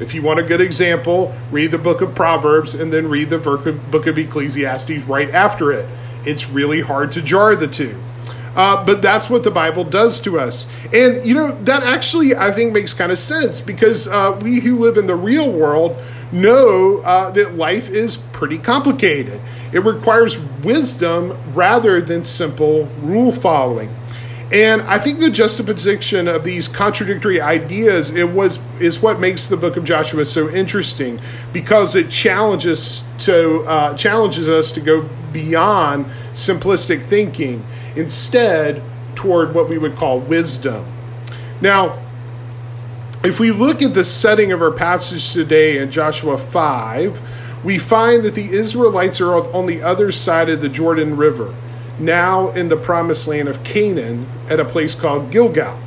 If 0.01 0.13
you 0.13 0.21
want 0.21 0.39
a 0.39 0.43
good 0.43 0.59
example, 0.59 1.33
read 1.51 1.71
the 1.71 1.77
book 1.77 2.01
of 2.01 2.13
Proverbs 2.13 2.73
and 2.75 2.91
then 2.91 3.07
read 3.07 3.29
the 3.29 3.37
book 3.37 4.07
of 4.07 4.17
Ecclesiastes 4.17 5.03
right 5.03 5.29
after 5.29 5.71
it. 5.71 5.87
It's 6.25 6.49
really 6.49 6.81
hard 6.81 7.13
to 7.13 7.21
jar 7.21 7.55
the 7.55 7.67
two. 7.67 7.97
Uh, 8.55 8.85
but 8.85 9.01
that's 9.01 9.29
what 9.29 9.43
the 9.43 9.51
Bible 9.51 9.83
does 9.83 10.19
to 10.19 10.39
us. 10.39 10.67
And, 10.93 11.25
you 11.25 11.33
know, 11.33 11.57
that 11.63 11.83
actually, 11.83 12.35
I 12.35 12.51
think, 12.51 12.73
makes 12.73 12.93
kind 12.93 13.11
of 13.11 13.19
sense 13.19 13.61
because 13.61 14.07
uh, 14.07 14.37
we 14.41 14.59
who 14.59 14.77
live 14.77 14.97
in 14.97 15.07
the 15.07 15.15
real 15.15 15.51
world 15.51 15.95
know 16.31 16.97
uh, 16.99 17.29
that 17.31 17.55
life 17.55 17.89
is 17.89 18.17
pretty 18.17 18.57
complicated. 18.57 19.39
It 19.71 19.79
requires 19.79 20.39
wisdom 20.63 21.37
rather 21.53 22.01
than 22.01 22.23
simple 22.23 22.85
rule 23.01 23.31
following. 23.31 23.95
And 24.51 24.81
I 24.81 24.99
think 24.99 25.19
the 25.19 25.29
juxtaposition 25.29 26.27
of 26.27 26.43
these 26.43 26.67
contradictory 26.67 27.39
ideas 27.39 28.09
it 28.09 28.29
was 28.29 28.59
is 28.81 29.01
what 29.01 29.17
makes 29.17 29.45
the 29.45 29.55
book 29.55 29.77
of 29.77 29.85
Joshua 29.85 30.25
so 30.25 30.49
interesting 30.49 31.21
because 31.53 31.95
it 31.95 32.09
challenges 32.09 33.03
to 33.19 33.61
uh, 33.61 33.95
challenges 33.95 34.49
us 34.49 34.73
to 34.73 34.81
go 34.81 35.07
beyond 35.31 36.05
simplistic 36.33 37.01
thinking, 37.05 37.65
instead 37.95 38.81
toward 39.15 39.53
what 39.53 39.69
we 39.69 39.77
would 39.77 39.95
call 39.95 40.19
wisdom. 40.19 40.85
Now, 41.59 42.01
if 43.23 43.39
we 43.39 43.51
look 43.51 43.81
at 43.81 43.93
the 43.93 44.03
setting 44.03 44.51
of 44.51 44.61
our 44.61 44.71
passage 44.71 45.31
today 45.31 45.77
in 45.77 45.91
Joshua 45.91 46.37
5, 46.37 47.21
we 47.63 47.77
find 47.77 48.23
that 48.23 48.33
the 48.33 48.51
Israelites 48.51 49.21
are 49.21 49.35
on 49.35 49.67
the 49.67 49.83
other 49.83 50.11
side 50.11 50.49
of 50.49 50.61
the 50.61 50.69
Jordan 50.69 51.15
River 51.15 51.53
now 51.99 52.49
in 52.49 52.69
the 52.69 52.77
promised 52.77 53.27
land 53.27 53.47
of 53.47 53.63
Canaan 53.63 54.27
at 54.49 54.59
a 54.59 54.65
place 54.65 54.95
called 54.95 55.31
Gilgal. 55.31 55.77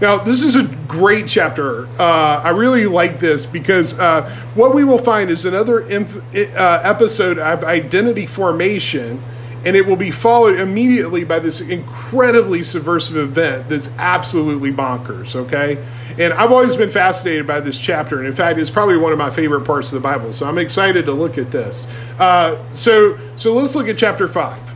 Now, 0.00 0.18
this 0.18 0.42
is 0.42 0.56
a 0.56 0.64
great 0.88 1.28
chapter. 1.28 1.86
Uh, 1.98 2.42
I 2.44 2.50
really 2.50 2.86
like 2.86 3.20
this 3.20 3.46
because 3.46 3.98
uh, 3.98 4.28
what 4.54 4.74
we 4.74 4.84
will 4.84 4.98
find 4.98 5.30
is 5.30 5.44
another 5.44 5.80
inf- 5.88 6.16
uh, 6.34 6.80
episode 6.82 7.38
of 7.38 7.64
identity 7.64 8.26
formation, 8.26 9.22
and 9.64 9.76
it 9.76 9.86
will 9.86 9.96
be 9.96 10.10
followed 10.10 10.58
immediately 10.58 11.24
by 11.24 11.38
this 11.38 11.60
incredibly 11.60 12.62
subversive 12.62 13.16
event 13.16 13.68
that's 13.68 13.88
absolutely 13.98 14.70
bonkers, 14.70 15.34
okay? 15.34 15.84
And 16.18 16.32
I've 16.32 16.52
always 16.52 16.76
been 16.76 16.90
fascinated 16.90 17.46
by 17.46 17.60
this 17.60 17.78
chapter, 17.78 18.18
and 18.18 18.26
in 18.26 18.34
fact, 18.34 18.58
it's 18.58 18.70
probably 18.70 18.96
one 18.96 19.12
of 19.12 19.18
my 19.18 19.30
favorite 19.30 19.62
parts 19.62 19.88
of 19.88 19.94
the 19.94 20.00
Bible, 20.00 20.32
so 20.32 20.46
I'm 20.46 20.58
excited 20.58 21.06
to 21.06 21.12
look 21.12 21.38
at 21.38 21.50
this. 21.50 21.86
Uh, 22.18 22.62
so, 22.72 23.18
so 23.36 23.54
let's 23.54 23.74
look 23.74 23.88
at 23.88 23.96
chapter 23.96 24.28
5. 24.28 24.74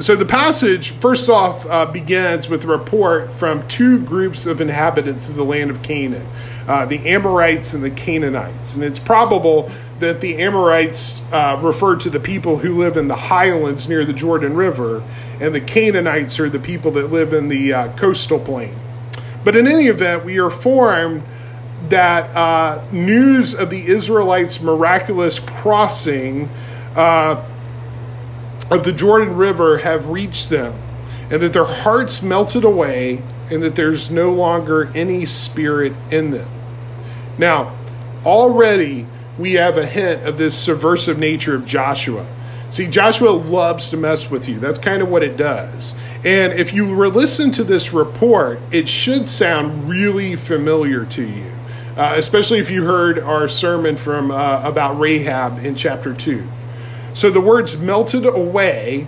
So 0.00 0.14
the 0.14 0.24
passage, 0.24 0.90
first 0.90 1.28
off, 1.28 1.66
uh, 1.66 1.86
begins 1.86 2.48
with 2.48 2.62
a 2.62 2.68
report 2.68 3.32
from 3.32 3.66
two 3.66 3.98
groups 4.04 4.46
of 4.46 4.60
inhabitants 4.60 5.28
of 5.28 5.34
the 5.34 5.44
land 5.44 5.70
of 5.70 5.82
Canaan 5.82 6.28
uh, 6.68 6.84
the 6.84 7.08
Amorites 7.08 7.72
and 7.72 7.82
the 7.82 7.90
Canaanites. 7.90 8.74
And 8.74 8.84
it's 8.84 8.98
probable 8.98 9.70
that 10.00 10.20
the 10.20 10.36
Amorites 10.36 11.22
uh, 11.32 11.58
refer 11.62 11.96
to 11.96 12.10
the 12.10 12.20
people 12.20 12.58
who 12.58 12.76
live 12.76 12.96
in 12.96 13.08
the 13.08 13.16
highlands 13.16 13.88
near 13.88 14.04
the 14.04 14.12
Jordan 14.12 14.54
River, 14.54 15.02
and 15.40 15.54
the 15.54 15.62
Canaanites 15.62 16.38
are 16.38 16.50
the 16.50 16.58
people 16.58 16.90
that 16.92 17.10
live 17.10 17.32
in 17.32 17.48
the 17.48 17.72
uh, 17.72 17.96
coastal 17.96 18.38
plain. 18.38 18.78
But 19.44 19.56
in 19.56 19.66
any 19.66 19.86
event, 19.86 20.26
we 20.26 20.38
are 20.38 20.50
informed 20.50 21.22
that 21.88 22.36
uh, 22.36 22.84
news 22.92 23.54
of 23.54 23.70
the 23.70 23.86
Israelites' 23.86 24.60
miraculous 24.60 25.38
crossing 25.38 26.50
uh, 26.94 27.42
of 28.70 28.84
the 28.84 28.92
Jordan 28.92 29.36
River 29.36 29.78
have 29.78 30.08
reached 30.08 30.50
them, 30.50 30.78
and 31.30 31.40
that 31.40 31.54
their 31.54 31.64
hearts 31.64 32.20
melted 32.20 32.64
away, 32.64 33.22
and 33.50 33.62
that 33.62 33.74
there's 33.74 34.10
no 34.10 34.30
longer 34.30 34.92
any 34.94 35.24
spirit 35.24 35.94
in 36.10 36.30
them. 36.32 36.57
Now, 37.38 37.76
already 38.24 39.06
we 39.38 39.54
have 39.54 39.78
a 39.78 39.86
hint 39.86 40.26
of 40.26 40.36
this 40.36 40.58
subversive 40.58 41.18
nature 41.18 41.54
of 41.54 41.64
Joshua. 41.64 42.26
See, 42.70 42.86
Joshua 42.86 43.30
loves 43.30 43.90
to 43.90 43.96
mess 43.96 44.30
with 44.30 44.48
you. 44.48 44.60
That's 44.60 44.78
kind 44.78 45.00
of 45.00 45.08
what 45.08 45.22
it 45.22 45.36
does. 45.36 45.94
And 46.24 46.52
if 46.52 46.74
you 46.74 46.94
were 46.94 47.08
listen 47.08 47.50
to 47.52 47.64
this 47.64 47.92
report, 47.94 48.60
it 48.72 48.88
should 48.88 49.28
sound 49.28 49.88
really 49.88 50.36
familiar 50.36 51.06
to 51.06 51.22
you, 51.22 51.50
uh, 51.96 52.14
especially 52.16 52.58
if 52.58 52.68
you 52.68 52.84
heard 52.84 53.18
our 53.20 53.48
sermon 53.48 53.96
from 53.96 54.30
uh, 54.30 54.60
about 54.64 54.98
Rahab 54.98 55.64
in 55.64 55.76
chapter 55.76 56.12
2. 56.12 56.46
So 57.14 57.30
the 57.30 57.40
words 57.40 57.76
melted 57.76 58.26
away 58.26 59.06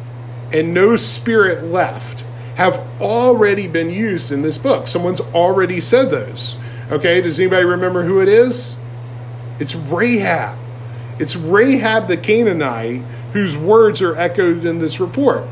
and 0.52 0.72
no 0.72 0.96
spirit 0.96 1.64
left 1.64 2.24
have 2.54 2.78
already 3.00 3.66
been 3.66 3.90
used 3.90 4.32
in 4.32 4.42
this 4.42 4.56
book. 4.56 4.86
Someone's 4.86 5.20
already 5.20 5.80
said 5.80 6.10
those. 6.10 6.56
Okay, 6.90 7.20
does 7.20 7.38
anybody 7.38 7.64
remember 7.64 8.04
who 8.04 8.20
it 8.20 8.28
is? 8.28 8.74
It's 9.60 9.76
Rahab. 9.76 10.58
It's 11.20 11.36
Rahab 11.36 12.08
the 12.08 12.16
Canaanite 12.16 13.02
whose 13.32 13.56
words 13.56 14.02
are 14.02 14.16
echoed 14.16 14.64
in 14.64 14.80
this 14.80 14.98
report. 14.98 15.44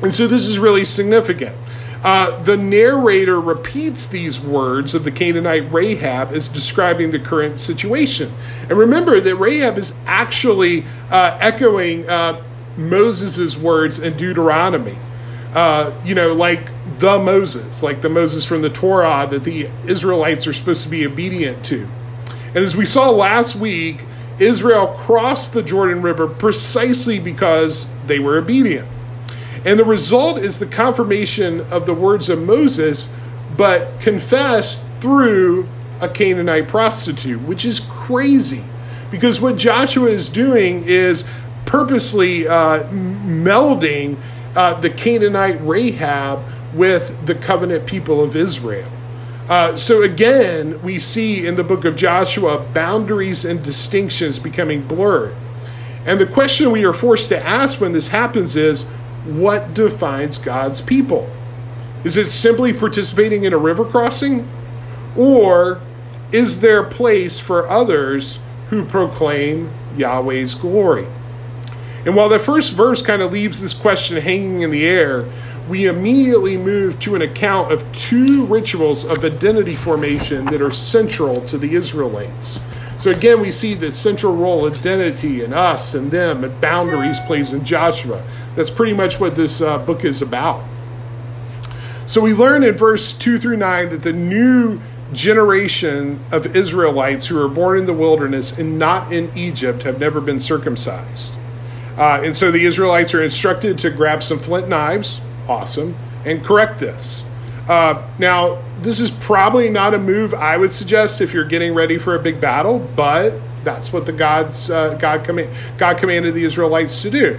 And 0.00 0.14
so 0.14 0.26
this 0.26 0.46
is 0.46 0.58
really 0.58 0.86
significant. 0.86 1.54
Uh, 2.02 2.40
the 2.42 2.56
narrator 2.56 3.40
repeats 3.40 4.06
these 4.06 4.38
words 4.40 4.94
of 4.94 5.04
the 5.04 5.10
Canaanite 5.10 5.72
Rahab 5.72 6.32
as 6.32 6.48
describing 6.48 7.10
the 7.10 7.18
current 7.18 7.58
situation. 7.58 8.32
And 8.68 8.78
remember 8.78 9.20
that 9.20 9.36
Rahab 9.36 9.78
is 9.78 9.92
actually 10.06 10.84
uh, 11.10 11.38
echoing 11.40 12.08
uh, 12.08 12.42
Moses' 12.76 13.56
words 13.56 13.98
in 13.98 14.16
Deuteronomy. 14.16 14.96
Uh, 15.54 15.94
you 16.04 16.14
know, 16.14 16.32
like 16.32 16.70
the 16.98 17.18
Moses, 17.18 17.82
like 17.82 18.02
the 18.02 18.08
Moses 18.08 18.44
from 18.44 18.62
the 18.62 18.70
Torah 18.70 19.28
that 19.30 19.44
the 19.44 19.68
Israelites 19.86 20.46
are 20.46 20.52
supposed 20.52 20.82
to 20.82 20.88
be 20.88 21.06
obedient 21.06 21.64
to. 21.66 21.88
And 22.48 22.58
as 22.58 22.76
we 22.76 22.84
saw 22.84 23.10
last 23.10 23.54
week, 23.54 24.04
Israel 24.38 24.88
crossed 25.04 25.52
the 25.52 25.62
Jordan 25.62 26.02
River 26.02 26.26
precisely 26.26 27.20
because 27.20 27.88
they 28.06 28.18
were 28.18 28.36
obedient. 28.36 28.88
And 29.64 29.78
the 29.78 29.84
result 29.84 30.38
is 30.38 30.58
the 30.58 30.66
confirmation 30.66 31.60
of 31.72 31.86
the 31.86 31.94
words 31.94 32.28
of 32.28 32.42
Moses 32.42 33.08
but 33.56 34.00
confessed 34.00 34.82
through 35.00 35.68
a 36.00 36.08
Canaanite 36.08 36.68
prostitute, 36.68 37.40
which 37.42 37.64
is 37.64 37.80
crazy 37.80 38.64
because 39.10 39.40
what 39.40 39.56
Joshua 39.56 40.08
is 40.08 40.28
doing 40.28 40.82
is 40.88 41.24
purposely 41.66 42.48
uh, 42.48 42.82
melding 42.90 44.18
uh, 44.56 44.74
the 44.74 44.90
Canaanite 44.90 45.58
Rahab 45.66 46.42
with 46.74 47.26
the 47.26 47.34
covenant 47.34 47.86
people 47.86 48.22
of 48.22 48.36
Israel. 48.36 48.90
Uh, 49.48 49.76
so 49.76 50.02
again, 50.02 50.80
we 50.82 50.98
see 50.98 51.46
in 51.46 51.54
the 51.54 51.64
book 51.64 51.84
of 51.84 51.96
Joshua 51.96 52.60
boundaries 52.72 53.44
and 53.44 53.62
distinctions 53.62 54.38
becoming 54.38 54.82
blurred. 54.82 55.34
And 56.06 56.18
the 56.20 56.26
question 56.26 56.70
we 56.70 56.84
are 56.84 56.92
forced 56.92 57.28
to 57.28 57.44
ask 57.44 57.80
when 57.80 57.92
this 57.92 58.08
happens 58.08 58.56
is 58.56 58.84
what 59.24 59.74
defines 59.74 60.38
God's 60.38 60.80
people? 60.80 61.30
Is 62.04 62.16
it 62.16 62.28
simply 62.28 62.72
participating 62.72 63.44
in 63.44 63.52
a 63.52 63.58
river 63.58 63.84
crossing? 63.84 64.48
Or 65.16 65.80
is 66.32 66.60
there 66.60 66.82
place 66.82 67.38
for 67.38 67.68
others 67.68 68.38
who 68.68 68.84
proclaim 68.84 69.70
Yahweh's 69.96 70.54
glory? 70.54 71.06
And 72.06 72.14
while 72.14 72.28
the 72.28 72.38
first 72.38 72.74
verse 72.74 73.00
kind 73.00 73.22
of 73.22 73.32
leaves 73.32 73.60
this 73.60 73.72
question 73.72 74.16
hanging 74.16 74.62
in 74.62 74.70
the 74.70 74.86
air, 74.86 75.26
we 75.68 75.86
immediately 75.86 76.58
move 76.58 76.98
to 77.00 77.14
an 77.14 77.22
account 77.22 77.72
of 77.72 77.90
two 77.92 78.44
rituals 78.44 79.04
of 79.04 79.24
identity 79.24 79.74
formation 79.74 80.44
that 80.46 80.60
are 80.60 80.70
central 80.70 81.40
to 81.46 81.56
the 81.56 81.74
Israelites. 81.74 82.60
So 82.98 83.10
again, 83.10 83.40
we 83.40 83.50
see 83.50 83.74
the 83.74 83.90
central 83.90 84.36
role 84.36 84.70
identity 84.70 85.42
and 85.42 85.54
us 85.54 85.94
and 85.94 86.10
them 86.10 86.44
and 86.44 86.60
boundaries 86.60 87.18
plays 87.20 87.52
in 87.52 87.64
Joshua. 87.64 88.22
That's 88.56 88.70
pretty 88.70 88.92
much 88.92 89.18
what 89.18 89.34
this 89.36 89.60
uh, 89.60 89.78
book 89.78 90.04
is 90.04 90.20
about. 90.20 90.64
So 92.06 92.20
we 92.20 92.34
learn 92.34 92.62
in 92.62 92.76
verse 92.76 93.14
2 93.14 93.38
through 93.38 93.56
9 93.56 93.88
that 93.88 94.02
the 94.02 94.12
new 94.12 94.80
generation 95.12 96.22
of 96.30 96.54
Israelites 96.54 97.26
who 97.26 97.40
are 97.40 97.48
born 97.48 97.78
in 97.78 97.86
the 97.86 97.94
wilderness 97.94 98.52
and 98.52 98.78
not 98.78 99.12
in 99.12 99.30
Egypt 99.36 99.82
have 99.84 99.98
never 99.98 100.20
been 100.20 100.40
circumcised. 100.40 101.34
Uh, 101.96 102.20
and 102.24 102.36
so 102.36 102.50
the 102.50 102.64
Israelites 102.64 103.14
are 103.14 103.22
instructed 103.22 103.78
to 103.78 103.90
grab 103.90 104.22
some 104.22 104.38
flint 104.38 104.68
knives, 104.68 105.20
awesome, 105.48 105.96
and 106.24 106.44
correct 106.44 106.80
this. 106.80 107.22
Uh, 107.68 108.02
now, 108.18 108.62
this 108.82 109.00
is 109.00 109.10
probably 109.10 109.70
not 109.70 109.94
a 109.94 109.98
move 109.98 110.34
I 110.34 110.56
would 110.56 110.74
suggest 110.74 111.20
if 111.20 111.32
you're 111.32 111.46
getting 111.46 111.74
ready 111.74 111.96
for 111.96 112.14
a 112.14 112.18
big 112.18 112.40
battle, 112.40 112.78
but 112.94 113.34
that's 113.62 113.92
what 113.92 114.04
the 114.04 114.12
God's 114.12 114.68
uh, 114.70 114.94
God 114.94 115.24
command 115.24 115.50
God 115.78 115.96
commanded 115.96 116.34
the 116.34 116.44
Israelites 116.44 117.00
to 117.02 117.10
do. 117.10 117.38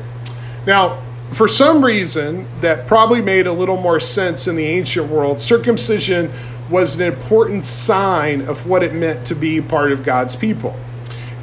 Now, 0.65 1.03
for 1.31 1.47
some 1.47 1.83
reason 1.83 2.47
that 2.61 2.87
probably 2.87 3.21
made 3.21 3.45
a 3.45 3.53
little 3.53 3.77
more 3.77 3.99
sense 3.99 4.47
in 4.47 4.55
the 4.55 4.65
ancient 4.65 5.09
world, 5.09 5.39
circumcision 5.39 6.31
was 6.69 6.95
an 6.95 7.01
important 7.01 7.65
sign 7.65 8.41
of 8.41 8.65
what 8.65 8.81
it 8.81 8.93
meant 8.93 9.27
to 9.27 9.35
be 9.35 9.61
part 9.61 9.91
of 9.91 10.03
God's 10.03 10.35
people. 10.35 10.75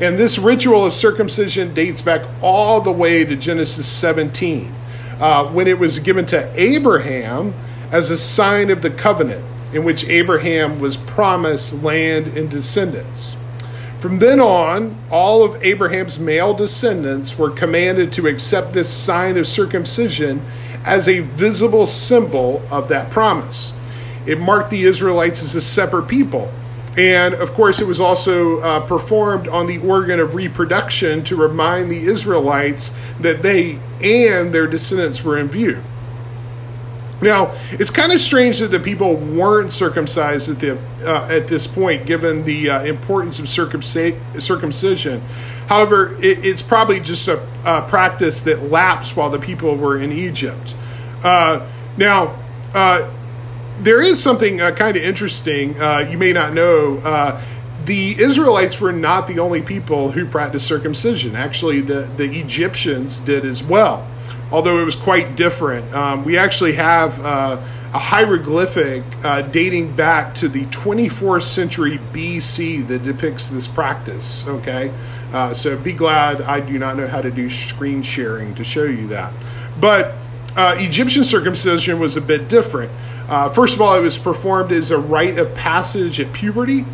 And 0.03 0.19
this 0.19 0.37
ritual 0.37 0.85
of 0.85 0.93
circumcision 0.95 1.75
dates 1.75 2.03
back 2.03 2.27
all 2.43 2.81
the 2.81 2.91
way 2.91 3.25
to 3.25 3.37
Genesis 3.37 3.87
17, 3.87 4.75
uh, 5.21 5.47
when 5.53 5.69
it 5.69 5.79
was 5.79 6.01
given 6.01 6.27
to 6.27 6.53
Abraham 6.61 7.55
as 7.93 8.11
a 8.11 8.19
sign 8.19 8.71
of 8.71 8.83
the 8.83 8.91
covenant 8.91 9.45
in 9.73 9.85
which 9.85 10.05
Abraham 10.07 10.81
was 10.81 10.97
promised 10.97 11.75
land 11.85 12.37
and 12.37 12.51
descendants. 12.51 13.37
From 14.01 14.19
then 14.19 14.41
on, 14.41 14.99
all 15.09 15.45
of 15.45 15.63
Abraham's 15.63 16.19
male 16.19 16.53
descendants 16.53 17.39
were 17.39 17.51
commanded 17.51 18.11
to 18.15 18.27
accept 18.27 18.73
this 18.73 18.93
sign 18.93 19.37
of 19.37 19.47
circumcision 19.47 20.45
as 20.85 21.07
a 21.07 21.21
visible 21.21 21.87
symbol 21.87 22.61
of 22.73 22.89
that 22.89 23.09
promise. 23.13 23.73
It 24.27 24.41
marked 24.41 24.71
the 24.71 24.83
Israelites 24.83 25.45
as 25.45 25.55
a 25.55 25.61
separate 25.61 26.09
people 26.09 26.53
and 26.97 27.35
of 27.35 27.55
course, 27.55 27.81
it 27.81 27.87
was 27.87 28.01
also 28.01 28.61
uh, 28.61 28.87
performed 28.87 29.49
on 29.49 29.67
the 29.67 29.79
organ 29.79 30.21
of 30.21 30.35
reproduction 30.35 31.25
to 31.25 31.37
remind 31.37 31.91
the 31.91 32.05
Israelites 32.07 32.91
that 33.21 33.43
they 33.43 33.79
and 34.03 34.53
their 34.53 34.67
descendants 34.67 35.25
were 35.25 35.39
in 35.39 35.49
view. 35.49 35.83
Now, 37.23 37.57
it's 37.71 37.91
kind 37.91 38.11
of 38.13 38.21
strange 38.21 38.59
that 38.59 38.73
the 38.73 38.81
people 38.81 39.15
weren't 39.15 39.73
circumcised 39.73 40.49
at 40.49 40.59
the 40.59 40.77
uh, 41.09 41.29
at 41.29 41.47
this 41.47 41.69
point, 41.69 42.05
given 42.05 42.45
the 42.45 42.69
uh, 42.69 42.83
importance 42.83 43.39
of 43.39 43.49
circumcision. 43.49 45.21
However, 45.69 46.17
it, 46.17 46.45
it's 46.45 46.63
probably 46.63 46.99
just 46.99 47.29
a, 47.29 47.41
a, 47.65 47.83
practice 47.89 48.41
that 48.43 48.71
lapsed 48.71 49.17
while 49.17 49.31
the 49.31 49.39
people 49.39 49.77
were 49.77 50.03
in 50.03 50.11
Egypt. 50.11 50.75
Uh, 51.23 51.65
now 51.97 52.43
uh, 52.75 53.09
there 53.83 54.01
is 54.01 54.23
something 54.23 54.61
uh, 54.61 54.71
kind 54.73 54.97
of 54.97 55.03
interesting. 55.03 55.81
Uh, 55.81 55.99
you 55.99 56.17
may 56.17 56.33
not 56.33 56.55
know. 56.55 56.99
Uh, 56.99 57.43
the 57.85 58.21
Israelites 58.21 58.81
were 58.81 58.93
not 58.93 59.27
the 59.27 59.41
only 59.41 59.61
people 59.61 60.13
who 60.13 60.25
practiced 60.25 60.67
circumcision. 60.67 61.35
Actually, 61.35 61.81
the, 61.81 62.03
the 62.17 62.41
Egyptians 62.41 63.19
did 63.19 63.45
as 63.45 63.61
well, 63.61 64.09
although 64.53 64.81
it 64.81 64.85
was 64.85 64.95
quite 64.95 65.35
different. 65.35 65.93
Um, 65.93 66.25
we 66.25 66.39
actually 66.39 66.75
have 66.75 67.19
uh, 67.25 67.61
a 67.93 67.99
hieroglyphic 67.99 69.03
uh, 69.25 69.43
dating 69.43 69.97
back 69.97 70.33
to 70.37 70.49
the 70.49 70.65
24th 70.67 71.43
century 71.43 71.99
BC 72.13 72.87
that 72.87 73.03
depicts 73.03 73.49
this 73.49 73.67
practice. 73.67 74.47
Okay, 74.47 74.95
uh, 75.33 75.53
so 75.53 75.77
be 75.77 75.93
glad 75.93 76.41
I 76.43 76.61
do 76.61 76.79
not 76.79 76.97
know 76.97 77.09
how 77.09 77.21
to 77.21 77.33
do 77.33 77.51
screen 77.51 78.05
sharing 78.05 78.55
to 78.55 78.63
show 78.63 78.85
you 78.85 79.09
that. 79.09 79.33
But 79.81 80.15
Egyptian 80.57 81.25
circumcision 81.25 81.99
was 81.99 82.17
a 82.17 82.21
bit 82.21 82.47
different. 82.47 82.93
Uh, 83.33 83.49
first 83.49 83.75
of 83.75 83.81
all, 83.81 83.95
it 83.95 84.03
was 84.03 84.19
performed 84.19 84.71
as 84.73 84.91
a 84.91 84.99
rite 84.99 85.39
of 85.39 85.55
passage 85.55 86.21
at 86.21 86.31
puberty, 86.35 86.85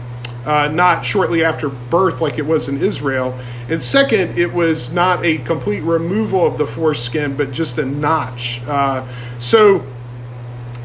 uh, 0.46 0.68
not 0.68 1.04
shortly 1.04 1.42
after 1.42 1.68
birth 1.68 2.20
like 2.20 2.38
it 2.38 2.46
was 2.46 2.68
in 2.68 2.80
Israel. 2.80 3.36
And 3.68 3.82
second, 3.82 4.38
it 4.38 4.54
was 4.54 4.92
not 4.92 5.24
a 5.24 5.38
complete 5.38 5.80
removal 5.80 6.46
of 6.46 6.56
the 6.56 6.64
foreskin, 6.64 7.36
but 7.36 7.50
just 7.50 7.78
a 7.78 7.84
notch. 7.84 8.60
Uh, 8.68 9.04
so, 9.40 9.84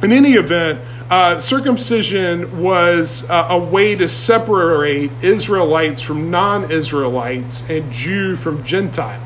in 0.01 0.11
any 0.11 0.31
event, 0.31 0.81
uh, 1.11 1.37
circumcision 1.37 2.59
was 2.59 3.29
uh, 3.29 3.45
a 3.51 3.59
way 3.59 3.95
to 3.95 4.09
separate 4.09 5.11
Israelites 5.21 6.01
from 6.01 6.31
non 6.31 6.71
Israelites 6.71 7.61
and 7.69 7.91
Jew 7.91 8.35
from 8.35 8.63
Gentile. 8.63 9.21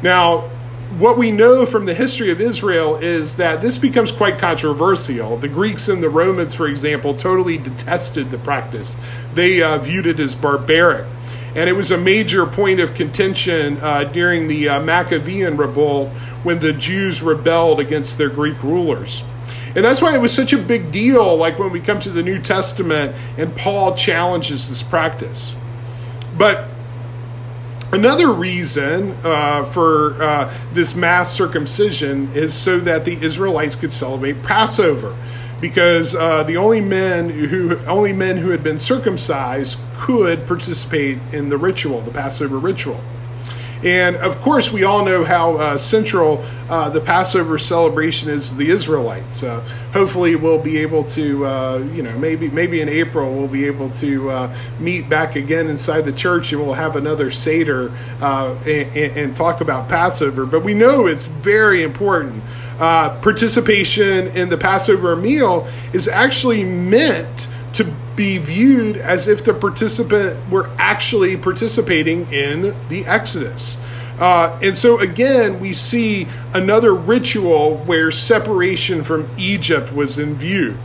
Now, 0.00 0.48
what 0.98 1.16
we 1.16 1.30
know 1.30 1.64
from 1.64 1.86
the 1.86 1.94
history 1.94 2.30
of 2.30 2.40
Israel 2.40 2.96
is 2.96 3.36
that 3.36 3.60
this 3.60 3.78
becomes 3.78 4.10
quite 4.10 4.38
controversial. 4.38 5.36
The 5.36 5.48
Greeks 5.48 5.88
and 5.88 6.02
the 6.02 6.10
Romans, 6.10 6.52
for 6.52 6.66
example, 6.66 7.14
totally 7.14 7.58
detested 7.58 8.30
the 8.30 8.38
practice. 8.38 8.98
They 9.34 9.62
uh, 9.62 9.78
viewed 9.78 10.06
it 10.06 10.18
as 10.18 10.34
barbaric. 10.34 11.06
And 11.54 11.68
it 11.68 11.72
was 11.74 11.90
a 11.90 11.98
major 11.98 12.46
point 12.46 12.80
of 12.80 12.94
contention 12.94 13.78
uh, 13.78 14.04
during 14.04 14.48
the 14.48 14.68
uh, 14.68 14.80
Maccabean 14.80 15.56
revolt 15.56 16.08
when 16.42 16.58
the 16.58 16.72
Jews 16.72 17.22
rebelled 17.22 17.80
against 17.80 18.18
their 18.18 18.28
Greek 18.28 18.60
rulers. 18.62 19.22
And 19.76 19.84
that's 19.84 20.02
why 20.02 20.14
it 20.14 20.20
was 20.20 20.34
such 20.34 20.52
a 20.52 20.58
big 20.58 20.90
deal, 20.90 21.36
like 21.36 21.58
when 21.58 21.70
we 21.70 21.80
come 21.80 22.00
to 22.00 22.10
the 22.10 22.22
New 22.22 22.40
Testament 22.40 23.14
and 23.38 23.54
Paul 23.56 23.94
challenges 23.94 24.68
this 24.68 24.82
practice. 24.82 25.54
But 26.36 26.69
Another 27.92 28.32
reason 28.32 29.16
uh, 29.24 29.64
for 29.64 30.22
uh, 30.22 30.54
this 30.72 30.94
mass 30.94 31.32
circumcision 31.34 32.32
is 32.34 32.54
so 32.54 32.78
that 32.78 33.04
the 33.04 33.20
Israelites 33.20 33.74
could 33.74 33.92
celebrate 33.92 34.44
Passover, 34.44 35.16
because 35.60 36.14
uh, 36.14 36.44
the 36.44 36.56
only 36.56 36.80
men 36.80 37.28
who 37.28 37.76
only 37.86 38.12
men 38.12 38.36
who 38.36 38.50
had 38.50 38.62
been 38.62 38.78
circumcised 38.78 39.76
could 39.96 40.46
participate 40.46 41.18
in 41.32 41.48
the 41.48 41.58
ritual, 41.58 42.00
the 42.00 42.12
Passover 42.12 42.58
ritual. 42.60 43.00
And 43.82 44.16
of 44.16 44.40
course, 44.42 44.70
we 44.70 44.84
all 44.84 45.04
know 45.04 45.24
how 45.24 45.56
uh, 45.56 45.78
central 45.78 46.44
uh, 46.68 46.90
the 46.90 47.00
Passover 47.00 47.58
celebration 47.58 48.28
is 48.28 48.50
to 48.50 48.54
the 48.54 48.68
Israelites. 48.68 49.42
Uh, 49.42 49.60
hopefully, 49.92 50.36
we'll 50.36 50.58
be 50.58 50.78
able 50.78 51.02
to, 51.04 51.46
uh, 51.46 51.78
you 51.94 52.02
know, 52.02 52.16
maybe 52.18 52.50
maybe 52.50 52.82
in 52.82 52.88
April 52.88 53.34
we'll 53.34 53.48
be 53.48 53.64
able 53.64 53.90
to 53.92 54.30
uh, 54.30 54.56
meet 54.78 55.08
back 55.08 55.36
again 55.36 55.68
inside 55.68 56.02
the 56.02 56.12
church 56.12 56.52
and 56.52 56.62
we'll 56.62 56.74
have 56.74 56.96
another 56.96 57.30
seder 57.30 57.90
uh, 58.20 58.54
and, 58.66 59.16
and, 59.16 59.36
talk 59.36 59.60
about 59.60 59.88
Passover. 59.88 60.44
But 60.44 60.62
we 60.62 60.74
know 60.74 61.06
it's 61.06 61.24
very 61.24 61.82
important. 61.82 62.42
participation 62.78 64.28
in 64.28 64.48
the 64.48 64.58
Passover 64.58 65.16
meal 65.16 65.66
is 65.92 66.08
actually 66.08 66.64
meant 66.64 67.48
to 67.72 67.84
be 68.20 68.36
viewed 68.36 68.98
as 68.98 69.26
if 69.26 69.42
the 69.44 69.54
participant 69.54 70.38
were 70.50 70.68
actually 70.76 71.38
participating 71.38 72.30
in 72.30 72.76
the 72.90 73.02
Exodus. 73.06 73.78
Uh, 74.18 74.58
and 74.62 74.76
so 74.76 74.98
again, 74.98 75.58
we 75.58 75.72
see 75.72 76.28
another 76.52 76.94
ritual 76.94 77.78
where 77.86 78.10
separation 78.10 79.02
from 79.02 79.26
Egypt 79.38 79.90
was 79.90 80.18
in 80.18 80.34
view. 80.34 80.76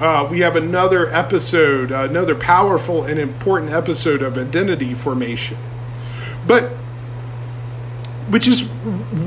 Uh, 0.00 0.26
we 0.30 0.40
have 0.40 0.56
another 0.56 1.12
episode, 1.12 1.92
uh, 1.92 2.04
another 2.08 2.34
powerful 2.34 3.04
and 3.04 3.20
important 3.20 3.72
episode 3.72 4.22
of 4.22 4.38
identity 4.38 4.94
formation. 4.94 5.58
But, 6.46 6.70
which 8.30 8.48
is 8.48 8.62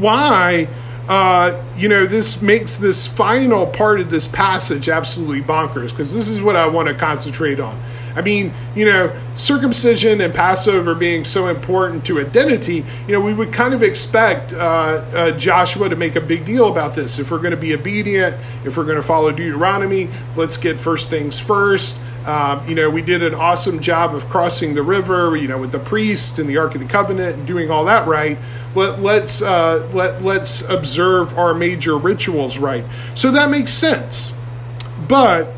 why 0.02 0.68
uh, 1.08 1.62
you 1.78 1.90
know, 1.90 2.06
this 2.06 2.42
makes 2.42 2.78
this 2.78 3.06
final 3.06 3.68
part 3.68 4.00
of 4.00 4.10
this 4.10 4.28
passage 4.28 4.88
absolutely 4.88 5.42
bonkers 5.42 5.90
because 5.90 6.14
this 6.14 6.30
is 6.30 6.42
what 6.42 6.56
I 6.56 6.66
want 6.68 6.88
to 6.88 6.94
concentrate 6.94 7.60
on. 7.60 7.82
I 8.16 8.22
mean, 8.22 8.54
you 8.76 8.86
know, 8.86 9.14
circumcision 9.36 10.22
and 10.22 10.34
Passover 10.34 10.94
being 10.94 11.24
so 11.24 11.48
important 11.48 12.06
to 12.06 12.20
identity, 12.20 12.86
you 13.08 13.14
know, 13.14 13.22
we 13.22 13.34
would 13.34 13.52
kind 13.52 13.74
of 13.74 13.82
expect 13.84 14.54
uh, 14.54 14.58
uh, 14.58 15.32
Joshua 15.32 15.90
to 15.90 15.96
make 15.96 16.16
a 16.16 16.22
big 16.22 16.46
deal 16.46 16.70
about 16.70 16.96
this. 16.96 17.20
If 17.20 17.32
we're 17.32 17.40
going 17.40 17.52
to 17.52 17.58
be 17.58 17.74
obedient, 17.74 18.36
if 18.66 18.78
we're 18.78 18.86
going 18.86 18.98
to 18.98 19.04
follow 19.04 19.32
Deuteronomy, 19.32 20.10
let's 20.36 20.58
get 20.58 20.80
first 20.80 21.10
things 21.10 21.40
first. 21.40 21.96
Um, 22.26 22.68
you 22.70 22.76
know, 22.76 22.90
we 22.90 23.02
did 23.02 23.22
an 23.22 23.34
awesome 23.34 23.82
job 23.82 24.16
of 24.16 24.30
crossing 24.30 24.74
the 24.74 24.84
river, 24.84 25.36
you 25.36 25.48
know, 25.48 25.58
with 25.58 25.74
the 25.74 25.80
priest 25.80 26.40
and 26.40 26.48
the 26.48 26.56
Ark 26.56 26.74
of 26.74 26.80
the 26.80 26.88
Covenant 26.88 27.38
and 27.38 27.46
doing 27.46 27.70
all 27.70 27.84
that 27.86 28.08
right. 28.08 28.38
Let, 28.76 29.02
let's 29.02 29.42
uh, 29.42 29.90
let 29.94 30.24
let's 30.24 30.62
observe 30.62 31.38
our 31.38 31.54
major 31.54 31.98
rituals 31.98 32.58
right. 32.58 32.86
So 33.16 33.30
that 33.32 33.50
makes 33.50 33.74
sense. 33.74 34.32
But 35.10 35.54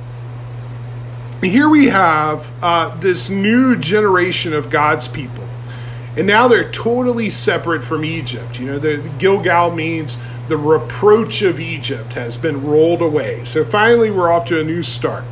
here 1.45 1.69
we 1.69 1.87
have 1.87 2.49
uh, 2.61 2.95
this 2.99 3.29
new 3.29 3.75
generation 3.75 4.53
of 4.53 4.69
God's 4.69 5.07
people, 5.07 5.47
and 6.17 6.25
now 6.25 6.47
they're 6.47 6.71
totally 6.71 7.29
separate 7.29 7.83
from 7.83 8.05
Egypt. 8.05 8.59
You 8.59 8.67
know, 8.67 8.79
the, 8.79 8.97
the 8.97 9.09
Gilgal 9.17 9.71
means 9.71 10.17
the 10.47 10.57
reproach 10.57 11.41
of 11.41 11.59
Egypt 11.59 12.13
has 12.13 12.37
been 12.37 12.65
rolled 12.65 13.01
away. 13.01 13.43
So 13.45 13.65
finally, 13.65 14.11
we're 14.11 14.31
off 14.31 14.45
to 14.45 14.59
a 14.59 14.63
new 14.63 14.83
start. 14.83 15.23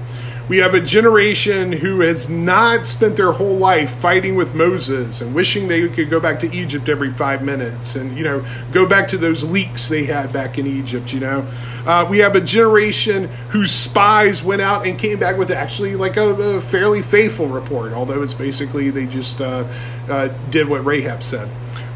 We 0.53 0.59
have 0.59 0.75
a 0.75 0.81
generation 0.81 1.71
who 1.71 2.01
has 2.01 2.29
not 2.29 2.85
spent 2.85 3.15
their 3.15 3.31
whole 3.31 3.57
life 3.57 3.89
fighting 3.95 4.35
with 4.35 4.53
Moses 4.53 5.19
and 5.19 5.33
wishing 5.33 5.67
they 5.67 5.89
could 5.89 6.11
go 6.11 6.19
back 6.19 6.39
to 6.41 6.55
Egypt 6.55 6.89
every 6.89 7.09
five 7.09 7.41
minutes 7.41 7.95
and, 7.95 8.15
you 8.15 8.23
know, 8.23 8.45
go 8.71 8.85
back 8.85 9.07
to 9.07 9.17
those 9.17 9.41
leeks 9.41 9.87
they 9.89 10.03
had 10.03 10.31
back 10.31 10.59
in 10.59 10.67
Egypt, 10.67 11.11
you 11.11 11.21
know. 11.21 11.39
Uh, 11.87 12.05
we 12.07 12.19
have 12.19 12.35
a 12.35 12.39
generation 12.39 13.29
whose 13.49 13.71
spies 13.71 14.43
went 14.43 14.61
out 14.61 14.85
and 14.85 14.99
came 14.99 15.17
back 15.17 15.39
with 15.39 15.49
actually 15.49 15.95
like 15.95 16.17
a, 16.17 16.35
a 16.35 16.61
fairly 16.61 17.01
faithful 17.01 17.47
report, 17.47 17.91
although 17.93 18.21
it's 18.21 18.35
basically 18.35 18.91
they 18.91 19.07
just 19.07 19.41
uh, 19.41 19.67
uh, 20.07 20.27
did 20.51 20.69
what 20.69 20.85
Rahab 20.85 21.23
said. 21.23 21.49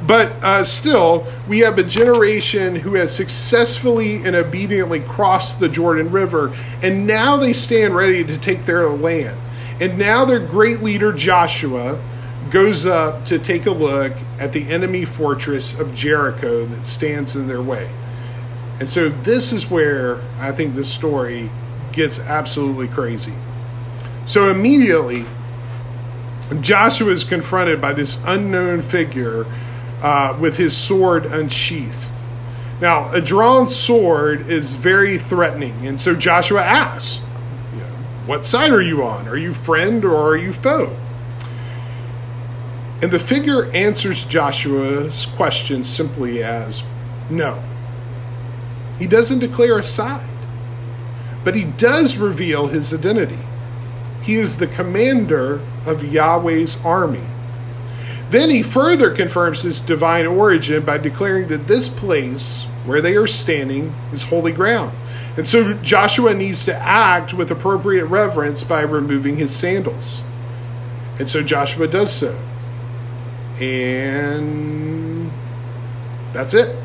But 0.07 0.31
uh, 0.41 0.63
still, 0.63 1.27
we 1.49 1.59
have 1.59 1.77
a 1.77 1.83
generation 1.83 2.77
who 2.77 2.93
has 2.93 3.13
successfully 3.13 4.23
and 4.25 4.37
obediently 4.37 5.01
crossed 5.01 5.59
the 5.59 5.67
Jordan 5.67 6.09
River, 6.09 6.55
and 6.81 7.05
now 7.05 7.35
they 7.35 7.51
stand 7.51 7.93
ready 7.93 8.23
to 8.23 8.37
take 8.37 8.65
their 8.65 8.89
land. 8.89 9.37
And 9.81 9.97
now 9.99 10.23
their 10.23 10.39
great 10.39 10.81
leader, 10.81 11.11
Joshua, 11.11 12.01
goes 12.49 12.85
up 12.85 13.25
to 13.25 13.37
take 13.37 13.65
a 13.65 13.71
look 13.71 14.13
at 14.39 14.53
the 14.53 14.69
enemy 14.69 15.03
fortress 15.03 15.77
of 15.77 15.93
Jericho 15.93 16.65
that 16.65 16.85
stands 16.85 17.35
in 17.35 17.47
their 17.47 17.61
way. 17.61 17.89
And 18.79 18.89
so, 18.89 19.09
this 19.09 19.51
is 19.51 19.69
where 19.69 20.21
I 20.39 20.53
think 20.53 20.75
this 20.75 20.89
story 20.89 21.49
gets 21.91 22.19
absolutely 22.19 22.87
crazy. 22.87 23.33
So, 24.25 24.49
immediately, 24.49 25.25
Joshua 26.61 27.11
is 27.11 27.25
confronted 27.25 27.81
by 27.81 27.91
this 27.91 28.19
unknown 28.25 28.81
figure 28.81 29.45
uh, 30.01 30.37
with 30.39 30.57
his 30.57 30.75
sword 30.75 31.25
unsheathed. 31.25 32.05
Now, 32.79 33.11
a 33.11 33.19
drawn 33.19 33.67
sword 33.69 34.49
is 34.49 34.75
very 34.75 35.17
threatening, 35.17 35.87
and 35.87 35.99
so 35.99 36.15
Joshua 36.15 36.61
asks, 36.61 37.21
you 37.73 37.79
know, 37.79 37.95
What 38.27 38.45
side 38.45 38.71
are 38.71 38.81
you 38.81 39.03
on? 39.03 39.27
Are 39.27 39.37
you 39.37 39.53
friend 39.53 40.05
or 40.05 40.15
are 40.15 40.37
you 40.37 40.53
foe? 40.53 40.95
And 43.01 43.11
the 43.11 43.19
figure 43.19 43.71
answers 43.71 44.23
Joshua's 44.25 45.25
question 45.25 45.83
simply 45.83 46.43
as 46.43 46.83
no. 47.29 47.63
He 48.99 49.07
doesn't 49.07 49.39
declare 49.39 49.77
a 49.77 49.83
side, 49.83 50.29
but 51.43 51.55
he 51.55 51.63
does 51.63 52.17
reveal 52.17 52.67
his 52.67 52.93
identity. 52.93 53.39
He 54.21 54.35
is 54.35 54.57
the 54.57 54.67
commander 54.67 55.61
of 55.85 56.03
Yahweh's 56.03 56.77
army 56.83 57.23
then 58.29 58.50
he 58.50 58.62
further 58.62 59.12
confirms 59.12 59.62
his 59.62 59.79
divine 59.79 60.25
origin 60.25 60.84
by 60.84 60.98
declaring 60.98 61.48
that 61.48 61.67
this 61.67 61.88
place 61.88 62.63
where 62.86 63.01
they 63.01 63.15
are 63.15 63.27
standing 63.27 63.93
is 64.12 64.23
holy 64.23 64.51
ground. 64.51 64.97
And 65.38 65.47
so 65.47 65.73
Joshua 65.75 66.34
needs 66.34 66.65
to 66.65 66.75
act 66.75 67.34
with 67.34 67.51
appropriate 67.51 68.06
reverence 68.06 68.63
by 68.63 68.82
removing 68.82 69.38
his 69.38 69.56
sandals. 69.56 70.21
And 71.19 71.30
so 71.30 71.41
Joshua 71.41 71.88
does 71.88 72.12
so. 72.12 72.38
And 73.60 75.32
that's 76.34 76.54
it. 76.54 76.75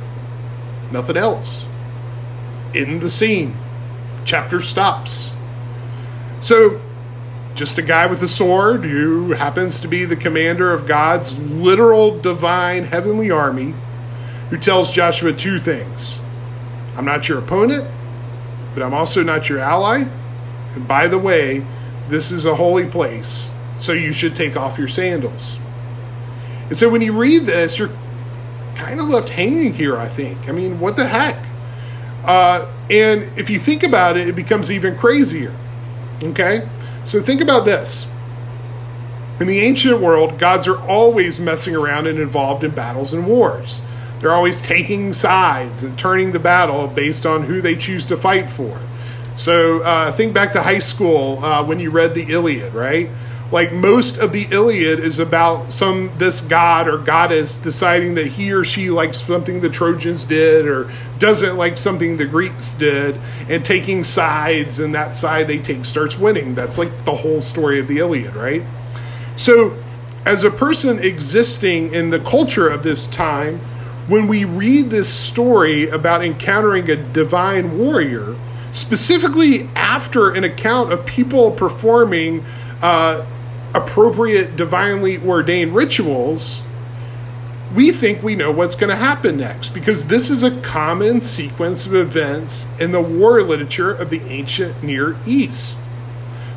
Nothing 0.90 1.16
else. 1.16 1.66
In 2.74 2.98
the 2.98 3.10
scene. 3.10 3.56
Chapter 4.24 4.60
stops. 4.60 5.32
So 6.40 6.80
just 7.54 7.78
a 7.78 7.82
guy 7.82 8.06
with 8.06 8.22
a 8.22 8.28
sword 8.28 8.84
who 8.84 9.32
happens 9.32 9.80
to 9.80 9.88
be 9.88 10.04
the 10.04 10.16
commander 10.16 10.72
of 10.72 10.86
God's 10.86 11.38
literal 11.38 12.18
divine 12.18 12.84
heavenly 12.84 13.30
army, 13.30 13.74
who 14.50 14.58
tells 14.58 14.90
Joshua 14.90 15.32
two 15.32 15.58
things 15.58 16.18
I'm 16.96 17.04
not 17.04 17.28
your 17.28 17.38
opponent, 17.38 17.88
but 18.74 18.82
I'm 18.82 18.94
also 18.94 19.22
not 19.22 19.48
your 19.48 19.58
ally. 19.58 20.04
And 20.74 20.88
by 20.88 21.08
the 21.08 21.18
way, 21.18 21.64
this 22.08 22.30
is 22.30 22.44
a 22.44 22.54
holy 22.54 22.86
place, 22.86 23.50
so 23.78 23.92
you 23.92 24.12
should 24.12 24.36
take 24.36 24.56
off 24.56 24.78
your 24.78 24.88
sandals. 24.88 25.58
And 26.68 26.76
so 26.76 26.88
when 26.88 27.02
you 27.02 27.12
read 27.12 27.44
this, 27.44 27.78
you're 27.78 27.90
kind 28.74 29.00
of 29.00 29.08
left 29.08 29.28
hanging 29.28 29.74
here, 29.74 29.96
I 29.96 30.08
think. 30.08 30.48
I 30.48 30.52
mean, 30.52 30.80
what 30.80 30.96
the 30.96 31.06
heck? 31.06 31.44
Uh, 32.24 32.70
and 32.90 33.38
if 33.38 33.50
you 33.50 33.58
think 33.58 33.82
about 33.82 34.16
it, 34.16 34.28
it 34.28 34.36
becomes 34.36 34.70
even 34.70 34.96
crazier. 34.96 35.54
Okay? 36.22 36.68
So 37.04 37.20
think 37.20 37.40
about 37.40 37.64
this. 37.64 38.06
In 39.40 39.46
the 39.46 39.60
ancient 39.60 40.00
world, 40.00 40.38
gods 40.38 40.68
are 40.68 40.80
always 40.86 41.40
messing 41.40 41.74
around 41.74 42.06
and 42.06 42.18
involved 42.18 42.62
in 42.62 42.70
battles 42.70 43.12
and 43.12 43.26
wars. 43.26 43.80
They're 44.20 44.32
always 44.32 44.60
taking 44.60 45.12
sides 45.12 45.82
and 45.82 45.98
turning 45.98 46.30
the 46.30 46.38
battle 46.38 46.86
based 46.86 47.26
on 47.26 47.42
who 47.42 47.60
they 47.60 47.74
choose 47.74 48.04
to 48.06 48.16
fight 48.16 48.48
for. 48.48 48.80
So 49.34 49.80
uh, 49.80 50.12
think 50.12 50.32
back 50.32 50.52
to 50.52 50.62
high 50.62 50.78
school 50.78 51.44
uh, 51.44 51.64
when 51.64 51.80
you 51.80 51.90
read 51.90 52.14
the 52.14 52.22
Iliad, 52.22 52.72
right? 52.72 53.10
Like 53.52 53.70
most 53.70 54.16
of 54.16 54.32
the 54.32 54.48
Iliad 54.50 54.98
is 54.98 55.18
about 55.18 55.72
some 55.72 56.10
this 56.16 56.40
god 56.40 56.88
or 56.88 56.96
goddess 56.96 57.56
deciding 57.56 58.14
that 58.14 58.26
he 58.26 58.50
or 58.52 58.64
she 58.64 58.88
likes 58.90 59.22
something 59.22 59.60
the 59.60 59.68
Trojans 59.68 60.24
did 60.24 60.66
or 60.66 60.90
doesn't 61.18 61.56
like 61.58 61.76
something 61.76 62.16
the 62.16 62.24
Greeks 62.24 62.72
did 62.72 63.20
and 63.48 63.64
taking 63.64 64.02
sides 64.04 64.80
and 64.80 64.94
that 64.94 65.14
side 65.14 65.46
they 65.46 65.58
take 65.58 65.84
starts 65.84 66.18
winning. 66.18 66.54
That's 66.54 66.78
like 66.78 67.04
the 67.04 67.14
whole 67.14 67.42
story 67.42 67.78
of 67.78 67.88
the 67.88 67.98
Iliad, 67.98 68.34
right? 68.34 68.62
So 69.36 69.76
as 70.24 70.44
a 70.44 70.50
person 70.50 70.98
existing 70.98 71.92
in 71.92 72.08
the 72.08 72.20
culture 72.20 72.68
of 72.68 72.82
this 72.82 73.06
time, 73.06 73.58
when 74.08 74.28
we 74.28 74.44
read 74.44 74.90
this 74.90 75.12
story 75.12 75.88
about 75.88 76.24
encountering 76.24 76.88
a 76.90 76.96
divine 76.96 77.78
warrior, 77.78 78.36
specifically 78.72 79.68
after 79.76 80.32
an 80.32 80.44
account 80.44 80.92
of 80.92 81.04
people 81.04 81.50
performing 81.50 82.44
uh, 82.80 83.24
appropriate 83.74 84.56
divinely 84.56 85.18
ordained 85.18 85.74
rituals, 85.74 86.62
we 87.74 87.90
think 87.90 88.22
we 88.22 88.34
know 88.34 88.50
what's 88.50 88.74
going 88.74 88.90
to 88.90 88.96
happen 88.96 89.38
next 89.38 89.70
because 89.70 90.04
this 90.04 90.28
is 90.28 90.42
a 90.42 90.60
common 90.60 91.22
sequence 91.22 91.86
of 91.86 91.94
events 91.94 92.66
in 92.78 92.92
the 92.92 93.00
war 93.00 93.42
literature 93.42 93.90
of 93.92 94.10
the 94.10 94.20
ancient 94.24 94.82
Near 94.82 95.16
East. 95.26 95.78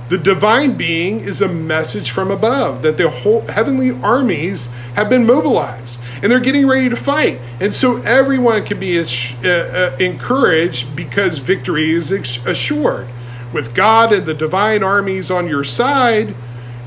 The 0.08 0.18
divine 0.20 0.78
being 0.78 1.22
is 1.22 1.42
a 1.42 1.48
message 1.48 2.12
from 2.12 2.30
above 2.30 2.84
that 2.84 2.98
the 2.98 3.10
whole 3.10 3.42
heavenly 3.48 3.92
armies 3.92 4.68
have 4.94 5.10
been 5.10 5.26
mobilized 5.26 6.00
and 6.22 6.32
they're 6.32 6.40
getting 6.40 6.68
ready 6.68 6.90
to 6.90 6.96
fight. 6.96 7.40
And 7.60 7.74
so 7.74 7.98
everyone 8.04 8.66
can 8.66 8.80
be 8.80 9.00
uh, 9.00 9.04
uh, 9.48 9.98
encouraged 10.00 10.96
because 10.96 11.40
victory 11.40 11.92
is 11.92 12.12
assured. 12.12 13.08
With 13.52 13.74
God 13.74 14.14
and 14.14 14.26
the 14.26 14.34
divine 14.34 14.84
armies 14.84 15.32
on 15.32 15.48
your 15.48 15.64
side, 15.64 16.36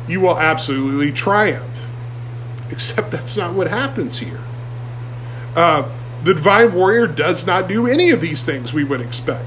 you 0.09 0.21
will 0.21 0.39
absolutely 0.39 1.13
triumph. 1.13 1.87
Except 2.71 3.11
that's 3.11 3.37
not 3.37 3.55
what 3.55 3.69
happens 3.69 4.19
here. 4.19 4.41
Uh, 5.55 5.89
the 6.25 6.35
divine 6.35 6.75
warrior 6.75 7.07
does 7.07 7.47
not 7.47 7.69
do 7.69 7.87
any 7.87 8.11
of 8.11 8.21
these 8.21 8.45
things 8.45 8.73
we 8.73 8.85
would 8.85 9.01
expect. 9.01 9.47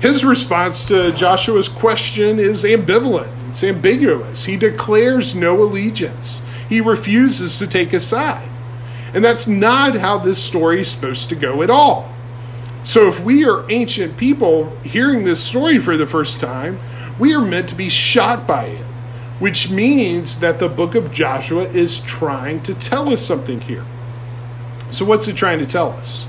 His 0.00 0.24
response 0.24 0.84
to 0.86 1.12
Joshua's 1.12 1.68
question 1.68 2.38
is 2.38 2.64
ambivalent, 2.64 3.50
it's 3.50 3.64
ambiguous. 3.64 4.44
He 4.44 4.56
declares 4.56 5.34
no 5.34 5.62
allegiance, 5.62 6.40
he 6.68 6.80
refuses 6.80 7.58
to 7.58 7.66
take 7.66 7.92
a 7.92 8.00
side. 8.00 8.48
And 9.12 9.24
that's 9.24 9.46
not 9.46 9.96
how 9.96 10.18
this 10.18 10.42
story 10.42 10.82
is 10.82 10.88
supposed 10.88 11.28
to 11.30 11.34
go 11.34 11.62
at 11.62 11.70
all. 11.70 12.10
So, 12.84 13.08
if 13.08 13.20
we 13.20 13.44
are 13.44 13.70
ancient 13.70 14.16
people 14.16 14.74
hearing 14.84 15.24
this 15.24 15.42
story 15.42 15.78
for 15.78 15.96
the 15.96 16.06
first 16.06 16.40
time, 16.40 16.78
we 17.18 17.34
are 17.34 17.40
meant 17.40 17.68
to 17.70 17.74
be 17.74 17.88
shocked 17.90 18.46
by 18.46 18.66
it 18.66 18.86
which 19.40 19.70
means 19.70 20.38
that 20.38 20.60
the 20.60 20.68
book 20.68 20.94
of 20.94 21.10
Joshua 21.10 21.64
is 21.64 21.98
trying 22.00 22.62
to 22.62 22.74
tell 22.74 23.12
us 23.12 23.26
something 23.26 23.60
here. 23.62 23.84
So, 24.90 25.04
what's 25.04 25.26
it 25.26 25.36
trying 25.36 25.58
to 25.58 25.66
tell 25.66 25.90
us? 25.90 26.26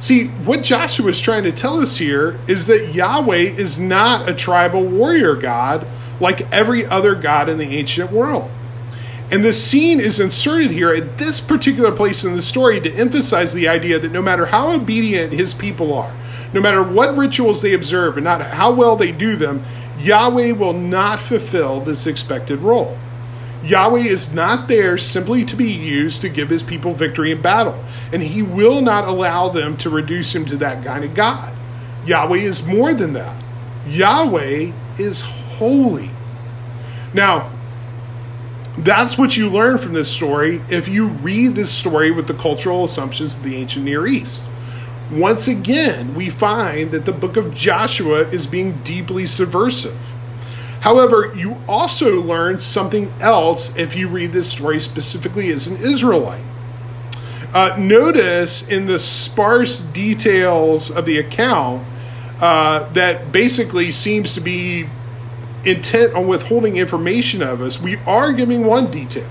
See, 0.00 0.28
what 0.28 0.62
Joshua 0.62 1.08
is 1.08 1.20
trying 1.20 1.42
to 1.42 1.52
tell 1.52 1.80
us 1.80 1.96
here 1.96 2.38
is 2.46 2.66
that 2.68 2.94
Yahweh 2.94 3.36
is 3.36 3.78
not 3.78 4.28
a 4.28 4.34
tribal 4.34 4.84
warrior 4.84 5.34
God 5.34 5.86
like 6.20 6.52
every 6.52 6.86
other 6.86 7.14
God 7.14 7.48
in 7.48 7.58
the 7.58 7.76
ancient 7.76 8.12
world. 8.12 8.48
And 9.30 9.44
the 9.44 9.52
scene 9.52 10.00
is 10.00 10.20
inserted 10.20 10.70
here 10.70 10.94
at 10.94 11.18
this 11.18 11.40
particular 11.40 11.92
place 11.92 12.24
in 12.24 12.34
the 12.34 12.42
story 12.42 12.80
to 12.80 12.94
emphasize 12.94 13.52
the 13.52 13.68
idea 13.68 13.98
that 13.98 14.12
no 14.12 14.22
matter 14.22 14.46
how 14.46 14.70
obedient 14.70 15.32
his 15.32 15.52
people 15.52 15.92
are, 15.92 16.14
no 16.54 16.60
matter 16.60 16.82
what 16.82 17.16
rituals 17.16 17.60
they 17.60 17.74
observe 17.74 18.16
and 18.16 18.24
not 18.24 18.40
how 18.40 18.70
well 18.70 18.96
they 18.96 19.12
do 19.12 19.36
them, 19.36 19.64
Yahweh 19.98 20.52
will 20.52 20.72
not 20.72 21.20
fulfill 21.20 21.80
this 21.80 22.06
expected 22.06 22.60
role. 22.60 22.96
Yahweh 23.64 24.00
is 24.00 24.32
not 24.32 24.68
there 24.68 24.96
simply 24.96 25.44
to 25.44 25.56
be 25.56 25.72
used 25.72 26.20
to 26.20 26.28
give 26.28 26.48
his 26.48 26.62
people 26.62 26.94
victory 26.94 27.32
in 27.32 27.42
battle, 27.42 27.84
and 28.12 28.22
he 28.22 28.42
will 28.42 28.80
not 28.80 29.04
allow 29.04 29.48
them 29.48 29.76
to 29.78 29.90
reduce 29.90 30.34
him 30.34 30.46
to 30.46 30.56
that 30.56 30.84
kind 30.84 31.04
of 31.04 31.14
God. 31.14 31.52
Yahweh 32.06 32.38
is 32.38 32.62
more 32.62 32.94
than 32.94 33.12
that. 33.14 33.42
Yahweh 33.88 34.72
is 34.98 35.20
holy. 35.20 36.10
Now, 37.12 37.52
that's 38.78 39.18
what 39.18 39.36
you 39.36 39.48
learn 39.48 39.78
from 39.78 39.92
this 39.92 40.10
story 40.10 40.62
if 40.68 40.86
you 40.86 41.08
read 41.08 41.56
this 41.56 41.72
story 41.72 42.12
with 42.12 42.28
the 42.28 42.34
cultural 42.34 42.84
assumptions 42.84 43.36
of 43.36 43.42
the 43.42 43.56
ancient 43.56 43.84
Near 43.84 44.06
East. 44.06 44.44
Once 45.10 45.48
again, 45.48 46.14
we 46.14 46.28
find 46.28 46.90
that 46.90 47.06
the 47.06 47.12
book 47.12 47.36
of 47.36 47.54
Joshua 47.54 48.28
is 48.28 48.46
being 48.46 48.72
deeply 48.84 49.26
subversive. 49.26 49.98
However, 50.80 51.34
you 51.34 51.56
also 51.66 52.20
learn 52.20 52.58
something 52.58 53.12
else 53.20 53.74
if 53.76 53.96
you 53.96 54.06
read 54.08 54.32
this 54.32 54.50
story 54.50 54.80
specifically 54.80 55.50
as 55.50 55.66
an 55.66 55.76
Israelite. 55.78 56.44
Uh, 57.54 57.74
notice 57.78 58.68
in 58.68 58.84
the 58.84 58.98
sparse 58.98 59.78
details 59.78 60.90
of 60.90 61.06
the 61.06 61.18
account 61.18 61.86
uh, 62.40 62.90
that 62.92 63.32
basically 63.32 63.90
seems 63.90 64.34
to 64.34 64.40
be 64.40 64.88
intent 65.64 66.14
on 66.14 66.26
withholding 66.26 66.76
information 66.76 67.42
of 67.42 67.62
us, 67.62 67.80
we 67.80 67.96
are 68.06 68.32
giving 68.32 68.66
one 68.66 68.90
detail. 68.90 69.28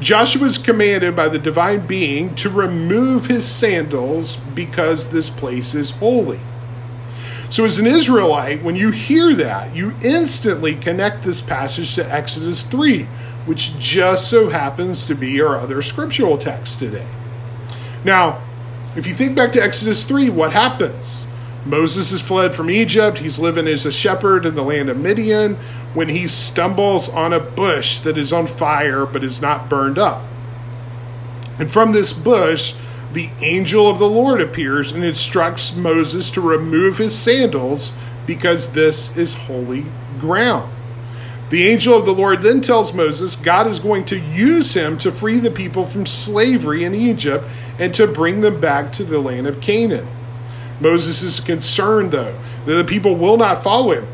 Joshua 0.00 0.46
is 0.46 0.58
commanded 0.58 1.16
by 1.16 1.28
the 1.28 1.38
divine 1.38 1.86
being 1.86 2.34
to 2.36 2.50
remove 2.50 3.26
his 3.26 3.48
sandals 3.48 4.36
because 4.54 5.08
this 5.08 5.30
place 5.30 5.74
is 5.74 5.92
holy. 5.92 6.40
So, 7.48 7.64
as 7.64 7.78
an 7.78 7.86
Israelite, 7.86 8.62
when 8.62 8.76
you 8.76 8.90
hear 8.90 9.32
that, 9.34 9.74
you 9.74 9.94
instantly 10.02 10.74
connect 10.74 11.22
this 11.22 11.40
passage 11.40 11.94
to 11.94 12.12
Exodus 12.12 12.64
3, 12.64 13.04
which 13.46 13.78
just 13.78 14.28
so 14.28 14.50
happens 14.50 15.06
to 15.06 15.14
be 15.14 15.40
our 15.40 15.56
other 15.56 15.80
scriptural 15.80 16.36
text 16.36 16.80
today. 16.80 17.06
Now, 18.04 18.42
if 18.96 19.06
you 19.06 19.14
think 19.14 19.34
back 19.36 19.52
to 19.52 19.62
Exodus 19.62 20.04
3, 20.04 20.28
what 20.28 20.52
happens? 20.52 21.26
Moses 21.64 22.10
has 22.10 22.20
fled 22.20 22.54
from 22.54 22.70
Egypt. 22.70 23.18
He's 23.18 23.38
living 23.38 23.66
as 23.66 23.86
a 23.86 23.92
shepherd 23.92 24.44
in 24.44 24.54
the 24.54 24.62
land 24.62 24.88
of 24.88 24.98
Midian 24.98 25.58
when 25.96 26.10
he 26.10 26.28
stumbles 26.28 27.08
on 27.08 27.32
a 27.32 27.40
bush 27.40 28.00
that 28.00 28.18
is 28.18 28.30
on 28.30 28.46
fire 28.46 29.06
but 29.06 29.24
is 29.24 29.40
not 29.40 29.70
burned 29.70 29.98
up. 29.98 30.22
And 31.58 31.72
from 31.72 31.92
this 31.92 32.12
bush, 32.12 32.74
the 33.14 33.30
angel 33.40 33.88
of 33.88 33.98
the 33.98 34.06
Lord 34.06 34.42
appears 34.42 34.92
and 34.92 35.02
instructs 35.02 35.74
Moses 35.74 36.28
to 36.32 36.42
remove 36.42 36.98
his 36.98 37.18
sandals 37.18 37.94
because 38.26 38.72
this 38.72 39.16
is 39.16 39.32
holy 39.32 39.86
ground. 40.20 40.70
The 41.48 41.66
angel 41.66 41.96
of 41.96 42.04
the 42.04 42.12
Lord 42.12 42.42
then 42.42 42.60
tells 42.60 42.92
Moses 42.92 43.34
God 43.34 43.66
is 43.66 43.78
going 43.78 44.04
to 44.06 44.20
use 44.20 44.74
him 44.74 44.98
to 44.98 45.10
free 45.10 45.38
the 45.38 45.50
people 45.50 45.86
from 45.86 46.04
slavery 46.04 46.84
in 46.84 46.94
Egypt 46.94 47.46
and 47.78 47.94
to 47.94 48.06
bring 48.06 48.42
them 48.42 48.60
back 48.60 48.92
to 48.92 49.04
the 49.04 49.18
land 49.18 49.46
of 49.46 49.62
Canaan. 49.62 50.06
Moses 50.78 51.22
is 51.22 51.40
concerned, 51.40 52.12
though, 52.12 52.38
that 52.66 52.74
the 52.74 52.84
people 52.84 53.16
will 53.16 53.38
not 53.38 53.62
follow 53.62 53.92
him. 53.92 54.06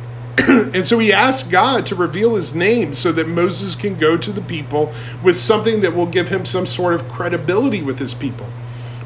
and 0.75 0.87
so 0.87 0.99
he 0.99 1.13
asks 1.13 1.49
God 1.49 1.87
to 1.87 1.95
reveal 1.95 2.35
his 2.35 2.55
name 2.55 2.95
so 2.95 3.13
that 3.13 3.29
Moses 3.29 3.75
can 3.75 3.95
go 3.97 4.17
to 4.17 4.33
the 4.33 4.41
people 4.41 4.93
with 5.23 5.39
something 5.39 5.81
that 5.83 5.95
will 5.95 6.07
give 6.07 6.29
him 6.29 6.45
some 6.45 6.67
sort 6.67 6.95
of 6.95 7.09
credibility 7.09 7.83
with 7.83 7.99
his 7.99 8.13
people. 8.13 8.47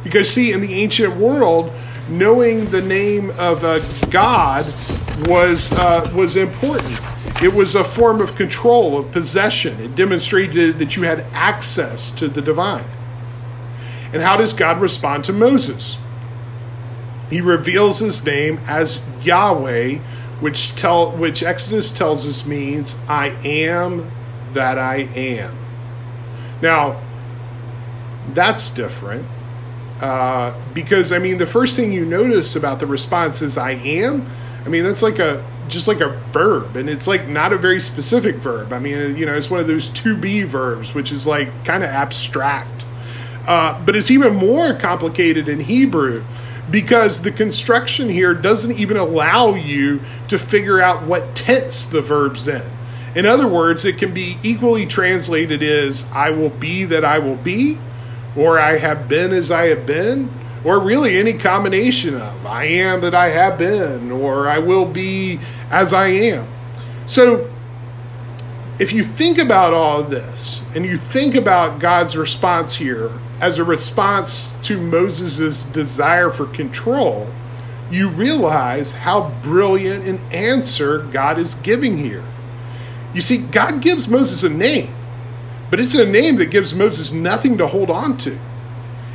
Because, 0.03 0.31
see, 0.31 0.53
in 0.53 0.61
the 0.61 0.72
ancient 0.75 1.16
world, 1.16 1.72
knowing 2.09 2.70
the 2.70 2.81
name 2.81 3.31
of 3.38 3.64
a 3.64 3.85
God 4.09 4.66
was, 5.27 5.72
uh, 5.72 6.11
was 6.14 6.37
important. 6.37 7.01
It 7.42 7.53
was 7.53 7.75
a 7.75 7.85
form 7.85 8.20
of 8.20 8.35
control, 8.37 8.99
of 8.99 9.11
possession. 9.11 9.79
It 9.81 9.94
demonstrated 9.94 10.79
that 10.79 10.96
you 10.96 11.03
had 11.03 11.20
access 11.33 12.11
to 12.12 12.29
the 12.29 12.40
divine. 12.40 12.88
And 14.12 14.22
how 14.22 14.37
does 14.37 14.53
God 14.53 14.81
respond 14.81 15.25
to 15.25 15.33
Moses? 15.33 15.99
He 17.29 17.40
reveals 17.40 17.99
his 17.99 18.25
name 18.25 18.61
as 18.66 19.01
Yahweh, 19.22 19.99
which 20.40 20.75
tell 20.77 21.12
which 21.12 21.42
Exodus 21.42 21.90
tells 21.90 22.27
us 22.27 22.44
means 22.44 22.96
I 23.09 23.29
am 23.44 24.11
that 24.53 24.79
I 24.79 25.09
am. 25.16 25.57
Now, 26.62 27.01
that's 28.35 28.68
different 28.70 29.27
uh, 30.01 30.55
because 30.75 31.12
I 31.12 31.18
mean 31.18 31.38
the 31.38 31.46
first 31.46 31.77
thing 31.77 31.92
you 31.92 32.05
notice 32.05 32.57
about 32.57 32.81
the 32.81 32.87
response 32.87 33.42
is 33.42 33.57
I 33.57 33.72
am. 33.72 34.29
I 34.64 34.68
mean 34.68 34.85
that's 34.85 35.03
like 35.03 35.18
a 35.18 35.44
just 35.68 35.88
like 35.88 36.01
a 36.01 36.11
verb, 36.33 36.77
and 36.77 36.88
it's 36.88 37.07
like 37.07 37.29
not 37.29 37.53
a 37.53 37.59
very 37.59 37.81
specific 37.81 38.37
verb. 38.37 38.72
I 38.72 38.79
mean 38.79 39.16
you 39.16 39.27
know 39.27 39.35
it's 39.35 39.51
one 39.51 39.61
of 39.61 39.66
those 39.66 39.88
to 39.88 40.16
be 40.16 40.42
verbs, 40.42 40.94
which 40.94 41.12
is 41.12 41.27
like 41.27 41.64
kind 41.64 41.83
of 41.83 41.90
abstract. 41.90 42.85
Uh, 43.46 43.81
but 43.85 43.94
it's 43.94 44.11
even 44.11 44.35
more 44.35 44.75
complicated 44.75 45.49
in 45.49 45.61
Hebrew 45.61 46.25
because 46.70 47.20
the 47.20 47.31
construction 47.31 48.09
here 48.09 48.35
doesn't 48.35 48.79
even 48.79 48.96
allow 48.96 49.55
you 49.55 50.00
to 50.29 50.38
figure 50.38 50.81
out 50.81 51.07
what 51.07 51.35
tense 51.35 51.87
the 51.87 52.00
verb's 52.00 52.48
in. 52.48 52.62
In 53.14 53.24
other 53.24 53.48
words, 53.48 53.85
it 53.85 53.98
can 53.98 54.12
be 54.12 54.37
equally 54.42 54.85
translated 54.85 55.62
as 55.62 56.05
I 56.12 56.31
will 56.31 56.50
be 56.50 56.85
that 56.85 57.05
I 57.05 57.18
will 57.18 57.37
be, 57.37 57.79
or 58.37 58.59
I 58.59 58.76
have 58.76 59.09
been 59.09 59.33
as 59.33 59.50
I 59.50 59.68
have 59.68 59.87
been, 59.87 60.31
or 60.64 60.81
really 60.81 61.16
any 61.16 61.33
combination 61.33 62.14
of 62.20 62.44
I 62.44 62.64
am 62.64 63.00
that 63.02 63.14
I 63.14 63.31
have 63.31 63.57
been, 63.57 64.11
or 64.11 64.48
I 64.48 64.59
will 64.59 64.85
be 64.85 65.38
as 65.70 65.92
I 65.92 66.09
am. 66.09 66.48
So 67.07 67.50
if 68.79 68.92
you 68.92 69.05
think 69.05 69.38
about 69.38 69.72
all 69.72 70.00
of 70.00 70.11
this 70.11 70.62
and 70.74 70.85
you 70.85 70.98
think 70.98 71.35
about 71.35 71.79
God's 71.79 72.16
response 72.16 72.74
here 72.74 73.12
as 73.40 73.59
a 73.59 73.64
response 73.64 74.55
to 74.62 74.81
Moses' 74.81 75.64
desire 75.64 76.31
for 76.31 76.46
control, 76.46 77.29
you 77.90 78.09
realize 78.09 78.92
how 78.92 79.31
brilliant 79.42 80.07
an 80.07 80.18
answer 80.33 80.99
God 80.99 81.38
is 81.38 81.55
giving 81.57 81.99
here. 81.99 82.25
You 83.14 83.20
see, 83.20 83.38
God 83.38 83.81
gives 83.81 84.09
Moses 84.09 84.42
a 84.42 84.49
name, 84.49 84.94
but 85.70 85.81
it's 85.81 85.94
a 85.94 86.05
name 86.05 86.37
that 86.37 86.46
gives 86.46 86.75
Moses 86.75 87.12
nothing 87.12 87.59
to 87.59 87.66
hold 87.66 87.90
on 87.90 88.16
to. 88.18 88.38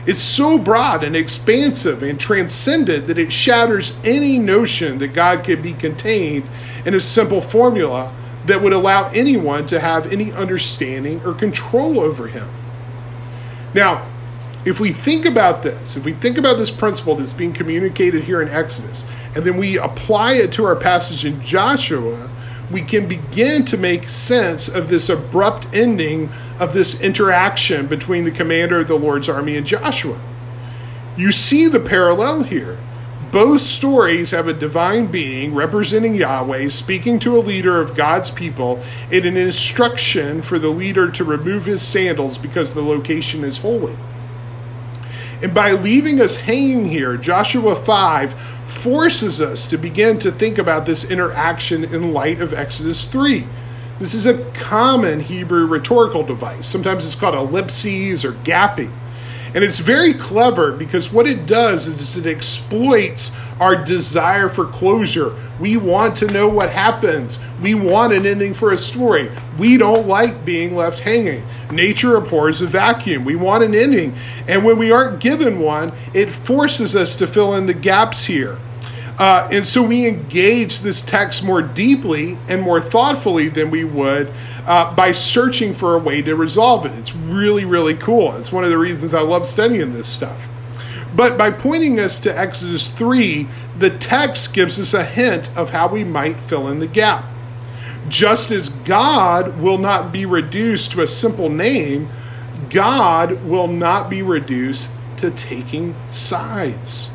It's 0.05 0.21
so 0.21 0.57
broad 0.57 1.03
and 1.03 1.15
expansive 1.15 2.01
and 2.01 2.19
transcendent 2.19 3.07
that 3.07 3.19
it 3.19 3.31
shatters 3.31 3.93
any 4.03 4.39
notion 4.39 4.97
that 4.99 5.09
God 5.09 5.43
could 5.43 5.61
be 5.61 5.73
contained 5.73 6.47
in 6.85 6.95
a 6.95 7.01
simple 7.01 7.41
formula 7.41 8.13
that 8.45 8.61
would 8.63 8.73
allow 8.73 9.09
anyone 9.09 9.67
to 9.67 9.79
have 9.79 10.11
any 10.11 10.31
understanding 10.31 11.21
or 11.23 11.33
control 11.33 11.99
over 11.99 12.27
him. 12.27 12.49
Now, 13.75 14.10
if 14.63 14.79
we 14.79 14.91
think 14.91 15.25
about 15.25 15.63
this, 15.63 15.97
if 15.97 16.05
we 16.05 16.13
think 16.13 16.37
about 16.37 16.57
this 16.57 16.69
principle 16.69 17.15
that's 17.15 17.33
being 17.33 17.53
communicated 17.53 18.23
here 18.23 18.41
in 18.41 18.49
Exodus, 18.49 19.05
and 19.35 19.43
then 19.43 19.57
we 19.57 19.79
apply 19.79 20.33
it 20.33 20.51
to 20.53 20.65
our 20.65 20.75
passage 20.75 21.25
in 21.25 21.41
Joshua, 21.41 22.29
we 22.71 22.81
can 22.81 23.07
begin 23.07 23.65
to 23.65 23.77
make 23.77 24.07
sense 24.07 24.67
of 24.67 24.87
this 24.87 25.09
abrupt 25.09 25.67
ending 25.73 26.29
of 26.59 26.73
this 26.73 27.01
interaction 27.01 27.87
between 27.87 28.23
the 28.23 28.31
commander 28.31 28.79
of 28.79 28.87
the 28.87 28.95
Lord's 28.95 29.27
army 29.27 29.57
and 29.57 29.65
Joshua. 29.65 30.19
You 31.17 31.31
see 31.31 31.67
the 31.67 31.79
parallel 31.79 32.43
here. 32.43 32.77
Both 33.31 33.61
stories 33.61 34.31
have 34.31 34.47
a 34.47 34.53
divine 34.53 35.07
being 35.07 35.55
representing 35.55 36.15
Yahweh 36.15 36.69
speaking 36.69 37.17
to 37.19 37.37
a 37.37 37.39
leader 37.39 37.79
of 37.79 37.95
God's 37.95 38.29
people 38.29 38.83
in 39.09 39.25
an 39.25 39.37
instruction 39.37 40.41
for 40.41 40.59
the 40.59 40.69
leader 40.69 41.09
to 41.11 41.23
remove 41.23 41.65
his 41.65 41.81
sandals 41.81 42.37
because 42.37 42.73
the 42.73 42.83
location 42.83 43.43
is 43.43 43.57
holy. 43.57 43.95
And 45.41 45.53
by 45.53 45.71
leaving 45.71 46.21
us 46.21 46.35
hanging 46.35 46.85
here, 46.85 47.17
Joshua 47.17 47.75
5 47.75 48.35
forces 48.67 49.41
us 49.41 49.67
to 49.67 49.77
begin 49.77 50.19
to 50.19 50.31
think 50.31 50.57
about 50.57 50.85
this 50.85 51.09
interaction 51.09 51.83
in 51.83 52.13
light 52.13 52.41
of 52.41 52.53
Exodus 52.53 53.05
3. 53.05 53.45
This 53.99 54.13
is 54.13 54.25
a 54.25 54.43
common 54.53 55.19
Hebrew 55.19 55.65
rhetorical 55.65 56.23
device. 56.23 56.67
Sometimes 56.67 57.05
it's 57.05 57.15
called 57.15 57.35
ellipses 57.35 58.23
or 58.23 58.33
gapping. 58.33 58.91
And 59.53 59.65
it's 59.65 59.79
very 59.79 60.13
clever 60.13 60.71
because 60.71 61.11
what 61.11 61.27
it 61.27 61.45
does 61.45 61.87
is 61.87 62.15
it 62.15 62.25
exploits 62.25 63.31
our 63.59 63.75
desire 63.75 64.47
for 64.47 64.65
closure. 64.65 65.35
We 65.59 65.75
want 65.75 66.17
to 66.17 66.27
know 66.27 66.47
what 66.47 66.69
happens. 66.69 67.37
We 67.61 67.75
want 67.75 68.13
an 68.13 68.25
ending 68.25 68.53
for 68.53 68.71
a 68.71 68.77
story. 68.77 69.29
We 69.57 69.75
don't 69.75 70.07
like 70.07 70.45
being 70.45 70.75
left 70.75 70.99
hanging. 70.99 71.45
Nature 71.69 72.15
abhors 72.15 72.61
a 72.61 72.67
vacuum. 72.67 73.25
We 73.25 73.35
want 73.35 73.63
an 73.63 73.75
ending. 73.75 74.15
And 74.47 74.63
when 74.63 74.77
we 74.79 74.91
aren't 74.91 75.19
given 75.19 75.59
one, 75.59 75.91
it 76.13 76.31
forces 76.31 76.95
us 76.95 77.17
to 77.17 77.27
fill 77.27 77.55
in 77.55 77.65
the 77.65 77.73
gaps 77.73 78.23
here. 78.23 78.57
Uh, 79.19 79.47
and 79.51 79.67
so 79.67 79.83
we 79.83 80.07
engage 80.07 80.79
this 80.79 81.03
text 81.03 81.43
more 81.43 81.61
deeply 81.61 82.39
and 82.47 82.61
more 82.61 82.81
thoughtfully 82.81 83.49
than 83.49 83.69
we 83.69 83.83
would 83.83 84.33
uh, 84.65 84.93
by 84.95 85.11
searching 85.11 85.73
for 85.73 85.95
a 85.95 85.99
way 85.99 86.21
to 86.21 86.35
resolve 86.35 86.85
it. 86.85 86.91
It's 86.93 87.15
really, 87.15 87.65
really 87.65 87.95
cool. 87.95 88.35
It's 88.35 88.51
one 88.51 88.63
of 88.63 88.69
the 88.69 88.77
reasons 88.77 89.13
I 89.13 89.21
love 89.21 89.47
studying 89.47 89.93
this 89.93 90.07
stuff. 90.07 90.47
But 91.15 91.37
by 91.37 91.51
pointing 91.51 91.99
us 91.99 92.19
to 92.21 92.37
Exodus 92.37 92.89
3, 92.89 93.47
the 93.77 93.89
text 93.89 94.53
gives 94.53 94.79
us 94.79 94.93
a 94.93 95.03
hint 95.03 95.55
of 95.57 95.71
how 95.71 95.87
we 95.87 96.03
might 96.03 96.39
fill 96.39 96.67
in 96.67 96.79
the 96.79 96.87
gap. 96.87 97.25
Just 98.07 98.51
as 98.51 98.69
God 98.69 99.59
will 99.59 99.77
not 99.77 100.11
be 100.11 100.25
reduced 100.25 100.91
to 100.91 101.01
a 101.01 101.07
simple 101.07 101.49
name, 101.49 102.09
God 102.69 103.43
will 103.43 103.67
not 103.67 104.09
be 104.09 104.21
reduced 104.21 104.87
to 105.17 105.31
taking 105.31 105.95
sides. 106.09 107.09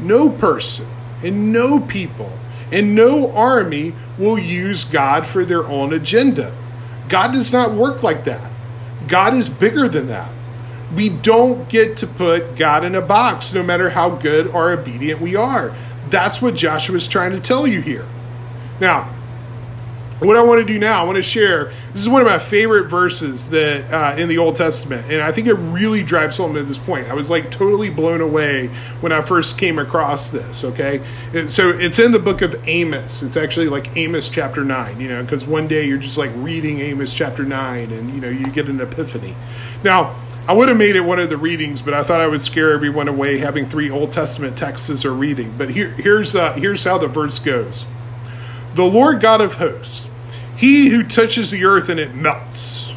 No 0.00 0.30
person 0.30 0.88
and 1.22 1.52
no 1.52 1.80
people 1.80 2.32
and 2.72 2.94
no 2.94 3.32
army 3.32 3.94
will 4.18 4.38
use 4.38 4.84
God 4.84 5.26
for 5.26 5.44
their 5.44 5.66
own 5.66 5.92
agenda. 5.92 6.54
God 7.10 7.32
does 7.32 7.52
not 7.52 7.72
work 7.74 8.02
like 8.02 8.24
that. 8.24 8.50
God 9.08 9.34
is 9.34 9.48
bigger 9.48 9.88
than 9.88 10.06
that. 10.06 10.32
We 10.94 11.08
don't 11.08 11.68
get 11.68 11.98
to 11.98 12.06
put 12.06 12.56
God 12.56 12.84
in 12.84 12.94
a 12.94 13.02
box 13.02 13.52
no 13.52 13.62
matter 13.62 13.90
how 13.90 14.10
good 14.10 14.46
or 14.48 14.72
obedient 14.72 15.20
we 15.20 15.36
are. 15.36 15.74
That's 16.08 16.40
what 16.40 16.54
Joshua 16.54 16.96
is 16.96 17.06
trying 17.06 17.32
to 17.32 17.40
tell 17.40 17.66
you 17.66 17.80
here. 17.80 18.06
Now, 18.80 19.14
what 20.26 20.36
I 20.36 20.42
want 20.42 20.60
to 20.60 20.70
do 20.70 20.78
now, 20.78 21.00
I 21.00 21.04
want 21.04 21.16
to 21.16 21.22
share. 21.22 21.72
This 21.92 22.02
is 22.02 22.08
one 22.08 22.20
of 22.20 22.26
my 22.26 22.38
favorite 22.38 22.88
verses 22.88 23.48
that 23.50 23.90
uh, 23.92 24.14
in 24.20 24.28
the 24.28 24.38
Old 24.38 24.54
Testament, 24.56 25.10
and 25.10 25.22
I 25.22 25.32
think 25.32 25.46
it 25.46 25.54
really 25.54 26.02
drives 26.02 26.36
home 26.36 26.56
at 26.58 26.68
this 26.68 26.78
point. 26.78 27.08
I 27.08 27.14
was 27.14 27.30
like 27.30 27.50
totally 27.50 27.88
blown 27.88 28.20
away 28.20 28.68
when 29.00 29.12
I 29.12 29.22
first 29.22 29.56
came 29.56 29.78
across 29.78 30.30
this. 30.30 30.62
Okay, 30.62 31.02
so 31.48 31.70
it's 31.70 31.98
in 31.98 32.12
the 32.12 32.18
book 32.18 32.42
of 32.42 32.54
Amos. 32.68 33.22
It's 33.22 33.36
actually 33.36 33.68
like 33.68 33.96
Amos 33.96 34.28
chapter 34.28 34.62
nine. 34.62 35.00
You 35.00 35.08
know, 35.08 35.22
because 35.22 35.46
one 35.46 35.66
day 35.66 35.86
you're 35.86 35.98
just 35.98 36.18
like 36.18 36.30
reading 36.36 36.80
Amos 36.80 37.14
chapter 37.14 37.44
nine, 37.44 37.90
and 37.90 38.14
you 38.14 38.20
know 38.20 38.28
you 38.28 38.46
get 38.48 38.68
an 38.68 38.80
epiphany. 38.80 39.34
Now. 39.82 40.16
I 40.48 40.52
would 40.52 40.68
have 40.68 40.78
made 40.78 40.96
it 40.96 41.02
one 41.02 41.20
of 41.20 41.28
the 41.28 41.36
readings, 41.36 41.80
but 41.80 41.94
I 41.94 42.02
thought 42.02 42.20
I 42.20 42.26
would 42.26 42.42
scare 42.42 42.72
everyone 42.72 43.06
away 43.06 43.38
having 43.38 43.66
three 43.66 43.88
Old 43.88 44.10
Testament 44.10 44.58
texts 44.58 44.90
as 44.90 45.04
a 45.04 45.10
reading. 45.10 45.54
But 45.56 45.68
here, 45.70 45.90
here's 45.90 46.34
uh, 46.34 46.54
here's 46.54 46.82
how 46.82 46.98
the 46.98 47.06
verse 47.06 47.38
goes: 47.38 47.86
The 48.74 48.82
Lord 48.82 49.20
God 49.20 49.42
of 49.42 49.54
hosts 49.54 50.09
he 50.60 50.90
who 50.90 51.02
touches 51.02 51.50
the 51.50 51.64
earth 51.64 51.88
and 51.88 51.98
it 51.98 52.14
melts, 52.14 52.92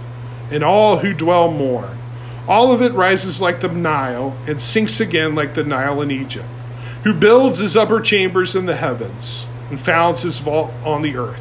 and 0.51 0.65
all 0.65 0.97
who 0.97 1.13
dwell 1.13 1.49
mourn. 1.49 1.97
All 2.45 2.73
of 2.73 2.81
it 2.81 2.91
rises 2.91 3.39
like 3.39 3.61
the 3.61 3.69
Nile 3.69 4.37
and 4.45 4.59
sinks 4.59 4.99
again 4.99 5.33
like 5.33 5.53
the 5.53 5.63
Nile 5.63 6.01
in 6.01 6.11
Egypt. 6.11 6.49
Who 7.05 7.13
builds 7.13 7.59
his 7.59 7.77
upper 7.77 8.01
chambers 8.01 8.53
in 8.53 8.65
the 8.65 8.75
heavens 8.75 9.47
and 9.69 9.79
founds 9.79 10.23
his 10.23 10.39
vault 10.39 10.73
on 10.83 11.03
the 11.03 11.15
earth. 11.15 11.39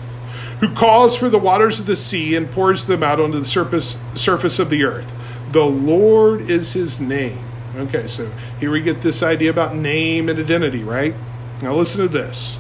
Who 0.61 0.73
calls 0.73 1.17
for 1.17 1.29
the 1.29 1.41
waters 1.41 1.81
of 1.81 1.87
the 1.87 1.97
sea 1.97 2.37
and 2.37 2.49
pours 2.53 2.85
them 2.85 3.03
out 3.03 3.19
onto 3.19 3.41
the 3.41 3.45
surface, 3.45 3.99
surface 4.15 4.61
of 4.61 4.71
the 4.71 4.85
earth. 4.85 5.13
The 5.51 5.67
Lord 5.67 6.49
is 6.49 6.73
his 6.73 7.01
name. 7.01 7.45
Okay, 7.75 8.07
so 8.07 8.31
here 8.61 8.71
we 8.71 8.81
get 8.81 9.01
this 9.01 9.25
idea 9.25 9.51
about 9.51 9.75
name 9.75 10.29
and 10.29 10.39
identity, 10.39 10.85
right? 10.85 11.17
Now 11.63 11.75
listen 11.75 12.01
to 12.01 12.07
this. 12.07 12.59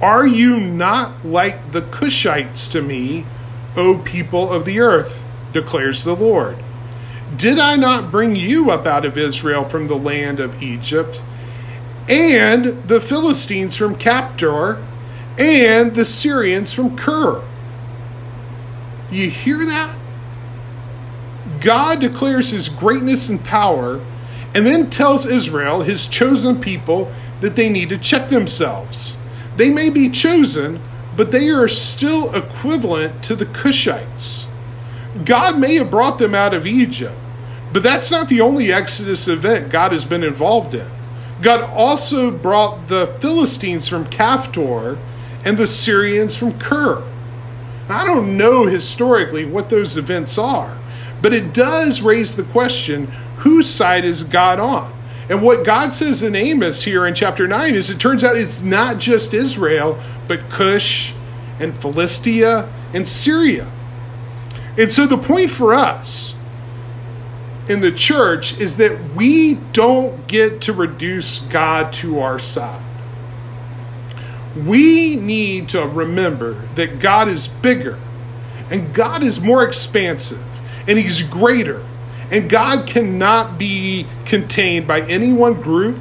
Are 0.00 0.26
you 0.26 0.58
not 0.60 1.24
like 1.24 1.72
the 1.72 1.82
Cushites 1.82 2.70
to 2.70 2.80
me, 2.80 3.26
O 3.76 3.98
people 3.98 4.52
of 4.52 4.64
the 4.64 4.80
earth? 4.80 5.22
declares 5.52 6.04
the 6.04 6.14
Lord. 6.14 6.62
Did 7.36 7.58
I 7.58 7.76
not 7.76 8.10
bring 8.10 8.36
you 8.36 8.70
up 8.70 8.86
out 8.86 9.04
of 9.04 9.18
Israel 9.18 9.64
from 9.64 9.88
the 9.88 9.96
land 9.96 10.40
of 10.40 10.62
Egypt, 10.62 11.22
and 12.08 12.86
the 12.88 13.00
Philistines 13.00 13.76
from 13.76 13.96
Caphtor, 13.96 14.84
and 15.36 15.94
the 15.94 16.04
Syrians 16.04 16.72
from 16.72 16.96
Kir? 16.96 17.42
You 19.10 19.30
hear 19.30 19.64
that? 19.66 19.96
God 21.60 22.00
declares 22.00 22.50
his 22.50 22.68
greatness 22.68 23.28
and 23.28 23.42
power, 23.42 24.04
and 24.54 24.64
then 24.64 24.90
tells 24.90 25.26
Israel, 25.26 25.82
his 25.82 26.06
chosen 26.06 26.60
people, 26.60 27.12
that 27.40 27.56
they 27.56 27.68
need 27.68 27.88
to 27.88 27.98
check 27.98 28.28
themselves. 28.28 29.16
They 29.58 29.70
may 29.70 29.90
be 29.90 30.08
chosen, 30.08 30.80
but 31.16 31.32
they 31.32 31.48
are 31.48 31.66
still 31.66 32.32
equivalent 32.32 33.24
to 33.24 33.34
the 33.34 33.46
Cushites. 33.46 34.46
God 35.24 35.58
may 35.58 35.74
have 35.74 35.90
brought 35.90 36.18
them 36.18 36.32
out 36.32 36.54
of 36.54 36.64
Egypt, 36.64 37.16
but 37.72 37.82
that's 37.82 38.08
not 38.08 38.28
the 38.28 38.40
only 38.40 38.72
Exodus 38.72 39.26
event 39.26 39.72
God 39.72 39.90
has 39.90 40.04
been 40.04 40.22
involved 40.22 40.76
in. 40.76 40.88
God 41.42 41.62
also 41.62 42.30
brought 42.30 42.86
the 42.86 43.08
Philistines 43.20 43.88
from 43.88 44.08
Caphtor 44.10 44.96
and 45.44 45.58
the 45.58 45.66
Syrians 45.66 46.36
from 46.36 46.56
Kir. 46.60 47.02
I 47.88 48.04
don't 48.04 48.36
know 48.36 48.66
historically 48.66 49.44
what 49.44 49.70
those 49.70 49.96
events 49.96 50.38
are, 50.38 50.78
but 51.20 51.32
it 51.32 51.52
does 51.52 52.00
raise 52.00 52.36
the 52.36 52.44
question 52.44 53.06
whose 53.38 53.68
side 53.68 54.04
is 54.04 54.22
God 54.22 54.60
on? 54.60 54.92
And 55.28 55.42
what 55.42 55.64
God 55.64 55.92
says 55.92 56.22
in 56.22 56.34
Amos 56.34 56.82
here 56.82 57.06
in 57.06 57.14
chapter 57.14 57.46
9 57.46 57.74
is 57.74 57.90
it 57.90 58.00
turns 58.00 58.24
out 58.24 58.36
it's 58.36 58.62
not 58.62 58.98
just 58.98 59.34
Israel, 59.34 60.00
but 60.26 60.48
Cush 60.48 61.12
and 61.60 61.76
Philistia 61.78 62.72
and 62.94 63.06
Syria. 63.06 63.70
And 64.78 64.92
so 64.92 65.06
the 65.06 65.18
point 65.18 65.50
for 65.50 65.74
us 65.74 66.34
in 67.68 67.80
the 67.80 67.92
church 67.92 68.58
is 68.58 68.76
that 68.76 69.14
we 69.14 69.54
don't 69.72 70.26
get 70.26 70.62
to 70.62 70.72
reduce 70.72 71.40
God 71.40 71.92
to 71.94 72.20
our 72.20 72.38
side. 72.38 72.84
We 74.56 75.16
need 75.16 75.68
to 75.70 75.86
remember 75.86 76.54
that 76.74 77.00
God 77.00 77.28
is 77.28 77.48
bigger 77.48 77.98
and 78.70 78.94
God 78.94 79.22
is 79.22 79.40
more 79.40 79.62
expansive 79.62 80.44
and 80.86 80.98
He's 80.98 81.22
greater 81.22 81.84
and 82.30 82.48
God 82.48 82.86
cannot 82.86 83.58
be 83.58 84.06
contained 84.26 84.86
by 84.86 85.00
any 85.02 85.32
one 85.32 85.54
group 85.60 85.98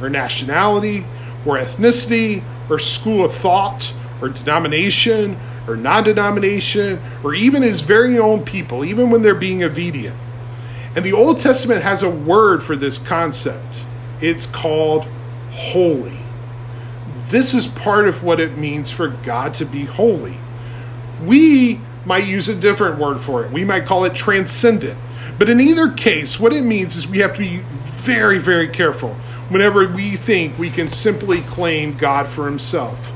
or 0.00 0.08
nationality 0.08 1.04
or 1.46 1.58
ethnicity 1.58 2.42
or 2.68 2.78
school 2.78 3.24
of 3.24 3.34
thought 3.34 3.92
or 4.20 4.28
denomination 4.28 5.38
or 5.68 5.76
non 5.76 6.04
denomination 6.04 7.00
or 7.22 7.34
even 7.34 7.62
his 7.62 7.82
very 7.82 8.18
own 8.18 8.44
people, 8.44 8.84
even 8.84 9.10
when 9.10 9.22
they're 9.22 9.34
being 9.34 9.62
obedient. 9.62 10.16
And 10.96 11.04
the 11.04 11.12
Old 11.12 11.38
Testament 11.38 11.82
has 11.82 12.02
a 12.02 12.10
word 12.10 12.62
for 12.62 12.74
this 12.74 12.98
concept 12.98 13.76
it's 14.20 14.46
called 14.46 15.04
holy. 15.52 16.18
This 17.28 17.54
is 17.54 17.68
part 17.68 18.08
of 18.08 18.24
what 18.24 18.40
it 18.40 18.58
means 18.58 18.90
for 18.90 19.08
God 19.08 19.54
to 19.54 19.64
be 19.64 19.84
holy. 19.84 20.36
We 21.24 21.80
might 22.04 22.26
use 22.26 22.48
a 22.48 22.54
different 22.54 22.98
word 22.98 23.20
for 23.20 23.44
it. 23.44 23.52
We 23.52 23.64
might 23.64 23.86
call 23.86 24.04
it 24.06 24.14
transcendent. 24.14 24.98
But 25.38 25.48
in 25.48 25.60
either 25.60 25.90
case, 25.90 26.38
what 26.38 26.52
it 26.52 26.62
means 26.62 26.96
is 26.96 27.06
we 27.06 27.18
have 27.18 27.34
to 27.34 27.40
be 27.40 27.58
very, 27.84 28.38
very 28.38 28.68
careful 28.68 29.14
whenever 29.48 29.88
we 29.88 30.16
think 30.16 30.58
we 30.58 30.70
can 30.70 30.88
simply 30.88 31.40
claim 31.42 31.96
God 31.96 32.28
for 32.28 32.44
Himself. 32.46 33.12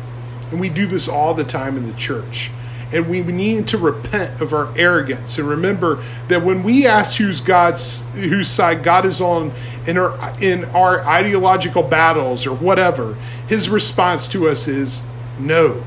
And 0.51 0.61
we 0.61 0.69
do 0.69 0.87
this 0.87 1.09
all 1.09 1.35
the 1.35 1.45
time 1.45 1.77
in 1.77 1.87
the 1.87 1.95
church. 1.95 2.51
And 2.93 3.09
we 3.09 3.23
need 3.23 3.69
to 3.69 3.79
repent 3.79 4.43
of 4.43 4.53
our 4.53 4.77
arrogance 4.77 5.39
and 5.39 5.49
remember 5.49 6.05
that 6.29 6.45
when 6.45 6.63
we 6.63 6.87
ask 6.87 7.17
who's 7.17 7.41
God's 7.41 8.03
whose 8.13 8.49
side 8.49 8.83
God 8.83 9.07
is 9.07 9.19
on 9.19 9.51
in 9.87 9.97
our 9.97 10.43
in 10.43 10.67
our 10.67 11.01
ideological 11.01 11.83
battles 11.83 12.47
or 12.47 12.55
whatever, 12.55 13.17
his 13.49 13.71
response 13.71 14.29
to 14.29 14.47
us 14.47 14.69
is 14.69 15.01
no. 15.39 15.83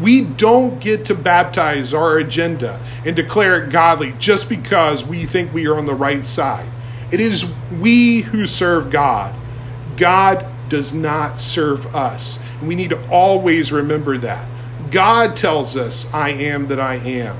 We 0.00 0.22
don't 0.22 0.80
get 0.80 1.06
to 1.06 1.14
baptize 1.14 1.92
our 1.92 2.18
agenda 2.18 2.80
and 3.04 3.16
declare 3.16 3.64
it 3.64 3.70
godly 3.70 4.12
just 4.18 4.48
because 4.48 5.04
we 5.04 5.26
think 5.26 5.52
we 5.52 5.66
are 5.66 5.76
on 5.76 5.86
the 5.86 5.94
right 5.94 6.24
side. 6.24 6.68
It 7.10 7.20
is 7.20 7.50
we 7.80 8.20
who 8.20 8.46
serve 8.46 8.90
God. 8.90 9.34
God 9.96 10.46
does 10.68 10.92
not 10.92 11.40
serve 11.40 11.94
us. 11.94 12.38
And 12.60 12.68
we 12.68 12.74
need 12.74 12.90
to 12.90 13.08
always 13.08 13.72
remember 13.72 14.18
that. 14.18 14.48
God 14.90 15.36
tells 15.36 15.76
us, 15.76 16.06
I 16.12 16.30
am 16.30 16.68
that 16.68 16.80
I 16.80 16.96
am. 16.96 17.36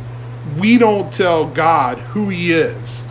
We 0.58 0.78
don't 0.78 1.12
tell 1.12 1.46
God 1.46 1.98
who 1.98 2.28
He 2.28 2.52
is. 2.52 3.04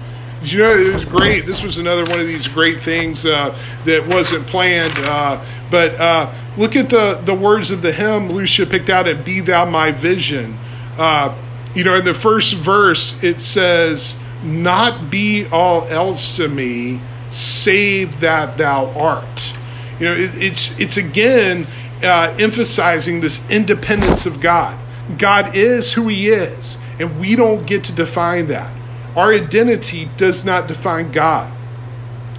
You 0.43 0.60
know, 0.60 0.78
it 0.78 0.93
was 0.93 1.06
great. 1.06 1.45
This 1.45 1.63
was 1.63 1.78
another 1.78 2.06
one 2.06 2.19
of 2.19 2.28
these 2.28 2.47
great 2.47 2.82
things 2.82 3.26
uh, 3.26 3.58
that 3.86 4.08
wasn't 4.08 4.45
planned. 4.47 4.97
Uh, 5.00 5.43
but 5.71 5.95
uh, 5.95 6.34
look 6.58 6.76
at 6.76 6.89
the, 6.89 7.21
the 7.26 7.34
words 7.34 7.71
of 7.71 7.82
the 7.82 7.91
hymn 7.91 8.30
Lucia 8.30 8.65
picked 8.65 8.89
out 8.89 9.08
at 9.08 9.26
Be 9.26 9.39
Thou 9.39 9.65
My 9.65 9.91
Vision. 9.91 10.58
Uh, 10.97 11.36
you 11.73 11.84
know, 11.84 11.95
in 11.95 12.06
the 12.06 12.13
first 12.13 12.54
verse, 12.54 13.15
it 13.23 13.41
says, 13.41 14.15
not 14.43 15.10
be 15.10 15.47
all 15.47 15.84
else 15.86 16.36
to 16.36 16.47
me 16.47 17.02
save 17.32 18.19
that 18.21 18.58
thou 18.58 18.88
art. 18.91 19.54
You 20.00 20.06
know, 20.08 20.13
it, 20.15 20.36
it's 20.41 20.78
it's 20.80 20.97
again 20.97 21.67
uh, 22.04 22.36
emphasizing 22.39 23.21
this 23.21 23.41
independence 23.50 24.26
of 24.26 24.39
God. 24.39 24.80
God 25.17 25.56
is 25.56 25.93
who 25.93 26.08
He 26.08 26.30
is, 26.30 26.78
and 27.00 27.19
we 27.19 27.36
don't 27.36 27.65
get 27.65 27.84
to 27.86 27.91
define 27.91 28.47
that. 28.47 28.73
Our 29.17 29.34
identity 29.34 30.10
does 30.15 30.45
not 30.45 30.67
define 30.67 31.12
God. 31.12 31.51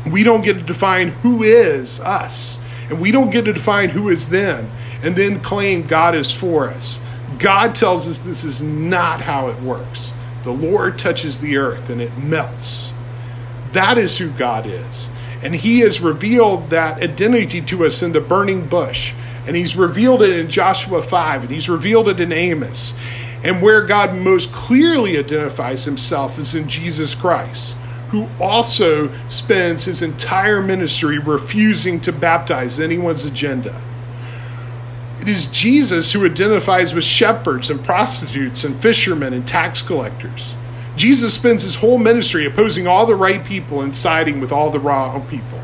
We 0.06 0.22
don't 0.22 0.42
get 0.42 0.54
to 0.54 0.62
define 0.62 1.08
who 1.08 1.42
is 1.42 1.98
us, 1.98 2.58
and 2.88 3.00
we 3.00 3.10
don't 3.10 3.30
get 3.30 3.44
to 3.46 3.52
define 3.52 3.90
who 3.90 4.08
is 4.08 4.28
them, 4.28 4.70
and 5.02 5.16
then 5.16 5.40
claim 5.40 5.86
God 5.88 6.14
is 6.14 6.30
for 6.30 6.68
us. 6.70 7.00
God 7.38 7.74
tells 7.74 8.06
us 8.06 8.20
this 8.20 8.44
is 8.44 8.60
not 8.60 9.20
how 9.20 9.48
it 9.48 9.60
works. 9.60 10.12
The 10.44 10.52
Lord 10.52 10.98
touches 10.98 11.38
the 11.38 11.56
earth 11.56 11.90
and 11.90 12.00
it 12.00 12.16
melts. 12.16 12.90
That 13.72 13.98
is 13.98 14.16
who 14.16 14.30
God 14.30 14.66
is. 14.66 15.08
And 15.42 15.54
He 15.54 15.80
has 15.80 16.00
revealed 16.00 16.68
that 16.68 17.02
identity 17.02 17.60
to 17.62 17.86
us 17.86 18.02
in 18.02 18.12
the 18.12 18.20
burning 18.20 18.66
bush. 18.66 19.12
And 19.46 19.56
He's 19.56 19.76
revealed 19.76 20.22
it 20.22 20.38
in 20.38 20.48
Joshua 20.48 21.02
5, 21.02 21.42
and 21.42 21.50
He's 21.50 21.68
revealed 21.68 22.08
it 22.08 22.20
in 22.20 22.32
Amos. 22.32 22.92
And 23.42 23.62
where 23.62 23.86
God 23.86 24.14
most 24.16 24.52
clearly 24.52 25.18
identifies 25.18 25.84
Himself 25.84 26.38
is 26.38 26.54
in 26.54 26.68
Jesus 26.68 27.14
Christ, 27.14 27.74
who 28.10 28.28
also 28.40 29.12
spends 29.28 29.84
His 29.84 30.02
entire 30.02 30.62
ministry 30.62 31.18
refusing 31.18 32.00
to 32.00 32.12
baptize 32.12 32.80
anyone's 32.80 33.24
agenda. 33.24 33.80
It 35.20 35.28
is 35.28 35.46
Jesus 35.46 36.12
who 36.12 36.24
identifies 36.24 36.94
with 36.94 37.04
shepherds 37.04 37.70
and 37.70 37.84
prostitutes 37.84 38.64
and 38.64 38.80
fishermen 38.80 39.32
and 39.32 39.46
tax 39.46 39.82
collectors. 39.82 40.54
Jesus 40.96 41.34
spends 41.34 41.62
his 41.62 41.76
whole 41.76 41.98
ministry 41.98 42.44
opposing 42.46 42.86
all 42.86 43.06
the 43.06 43.14
right 43.14 43.44
people 43.44 43.82
and 43.82 43.94
siding 43.94 44.40
with 44.40 44.52
all 44.52 44.70
the 44.70 44.80
wrong 44.80 45.26
people. 45.28 45.60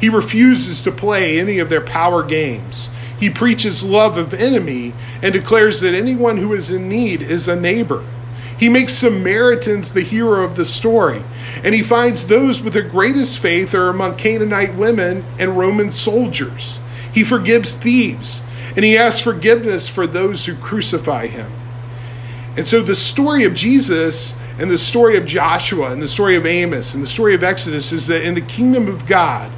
He 0.00 0.08
refuses 0.08 0.82
to 0.82 0.92
play 0.92 1.38
any 1.38 1.60
of 1.60 1.68
their 1.68 1.80
power 1.80 2.22
games. 2.22 2.88
He 3.22 3.30
preaches 3.30 3.84
love 3.84 4.16
of 4.16 4.34
enemy 4.34 4.94
and 5.22 5.32
declares 5.32 5.78
that 5.78 5.94
anyone 5.94 6.38
who 6.38 6.54
is 6.54 6.70
in 6.70 6.88
need 6.88 7.22
is 7.22 7.46
a 7.46 7.54
neighbor. 7.54 8.04
He 8.58 8.68
makes 8.68 8.94
Samaritans 8.94 9.92
the 9.92 10.02
hero 10.02 10.42
of 10.42 10.56
the 10.56 10.64
story, 10.64 11.22
and 11.62 11.72
he 11.72 11.84
finds 11.84 12.26
those 12.26 12.60
with 12.60 12.72
the 12.72 12.82
greatest 12.82 13.38
faith 13.38 13.74
are 13.74 13.88
among 13.88 14.16
Canaanite 14.16 14.74
women 14.74 15.24
and 15.38 15.56
Roman 15.56 15.92
soldiers. 15.92 16.80
He 17.14 17.22
forgives 17.22 17.74
thieves 17.74 18.42
and 18.74 18.84
he 18.84 18.98
asks 18.98 19.20
forgiveness 19.20 19.86
for 19.86 20.08
those 20.08 20.44
who 20.44 20.56
crucify 20.56 21.28
him. 21.28 21.52
And 22.56 22.66
so 22.66 22.82
the 22.82 22.96
story 22.96 23.44
of 23.44 23.54
Jesus 23.54 24.34
and 24.58 24.68
the 24.68 24.78
story 24.78 25.16
of 25.16 25.26
Joshua 25.26 25.92
and 25.92 26.02
the 26.02 26.08
story 26.08 26.34
of 26.34 26.44
Amos 26.44 26.92
and 26.92 27.04
the 27.04 27.06
story 27.06 27.36
of 27.36 27.44
Exodus 27.44 27.92
is 27.92 28.08
that 28.08 28.22
in 28.22 28.34
the 28.34 28.40
kingdom 28.40 28.88
of 28.88 29.06
God, 29.06 29.52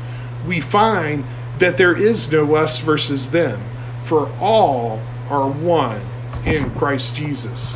we 0.46 0.60
find 0.60 1.24
that 1.58 1.78
there 1.78 1.96
is 1.96 2.30
no 2.30 2.54
us 2.54 2.78
versus 2.78 3.30
them, 3.30 3.60
for 4.04 4.30
all 4.40 5.00
are 5.28 5.48
one 5.48 6.00
in 6.44 6.70
Christ 6.72 7.14
Jesus. 7.14 7.74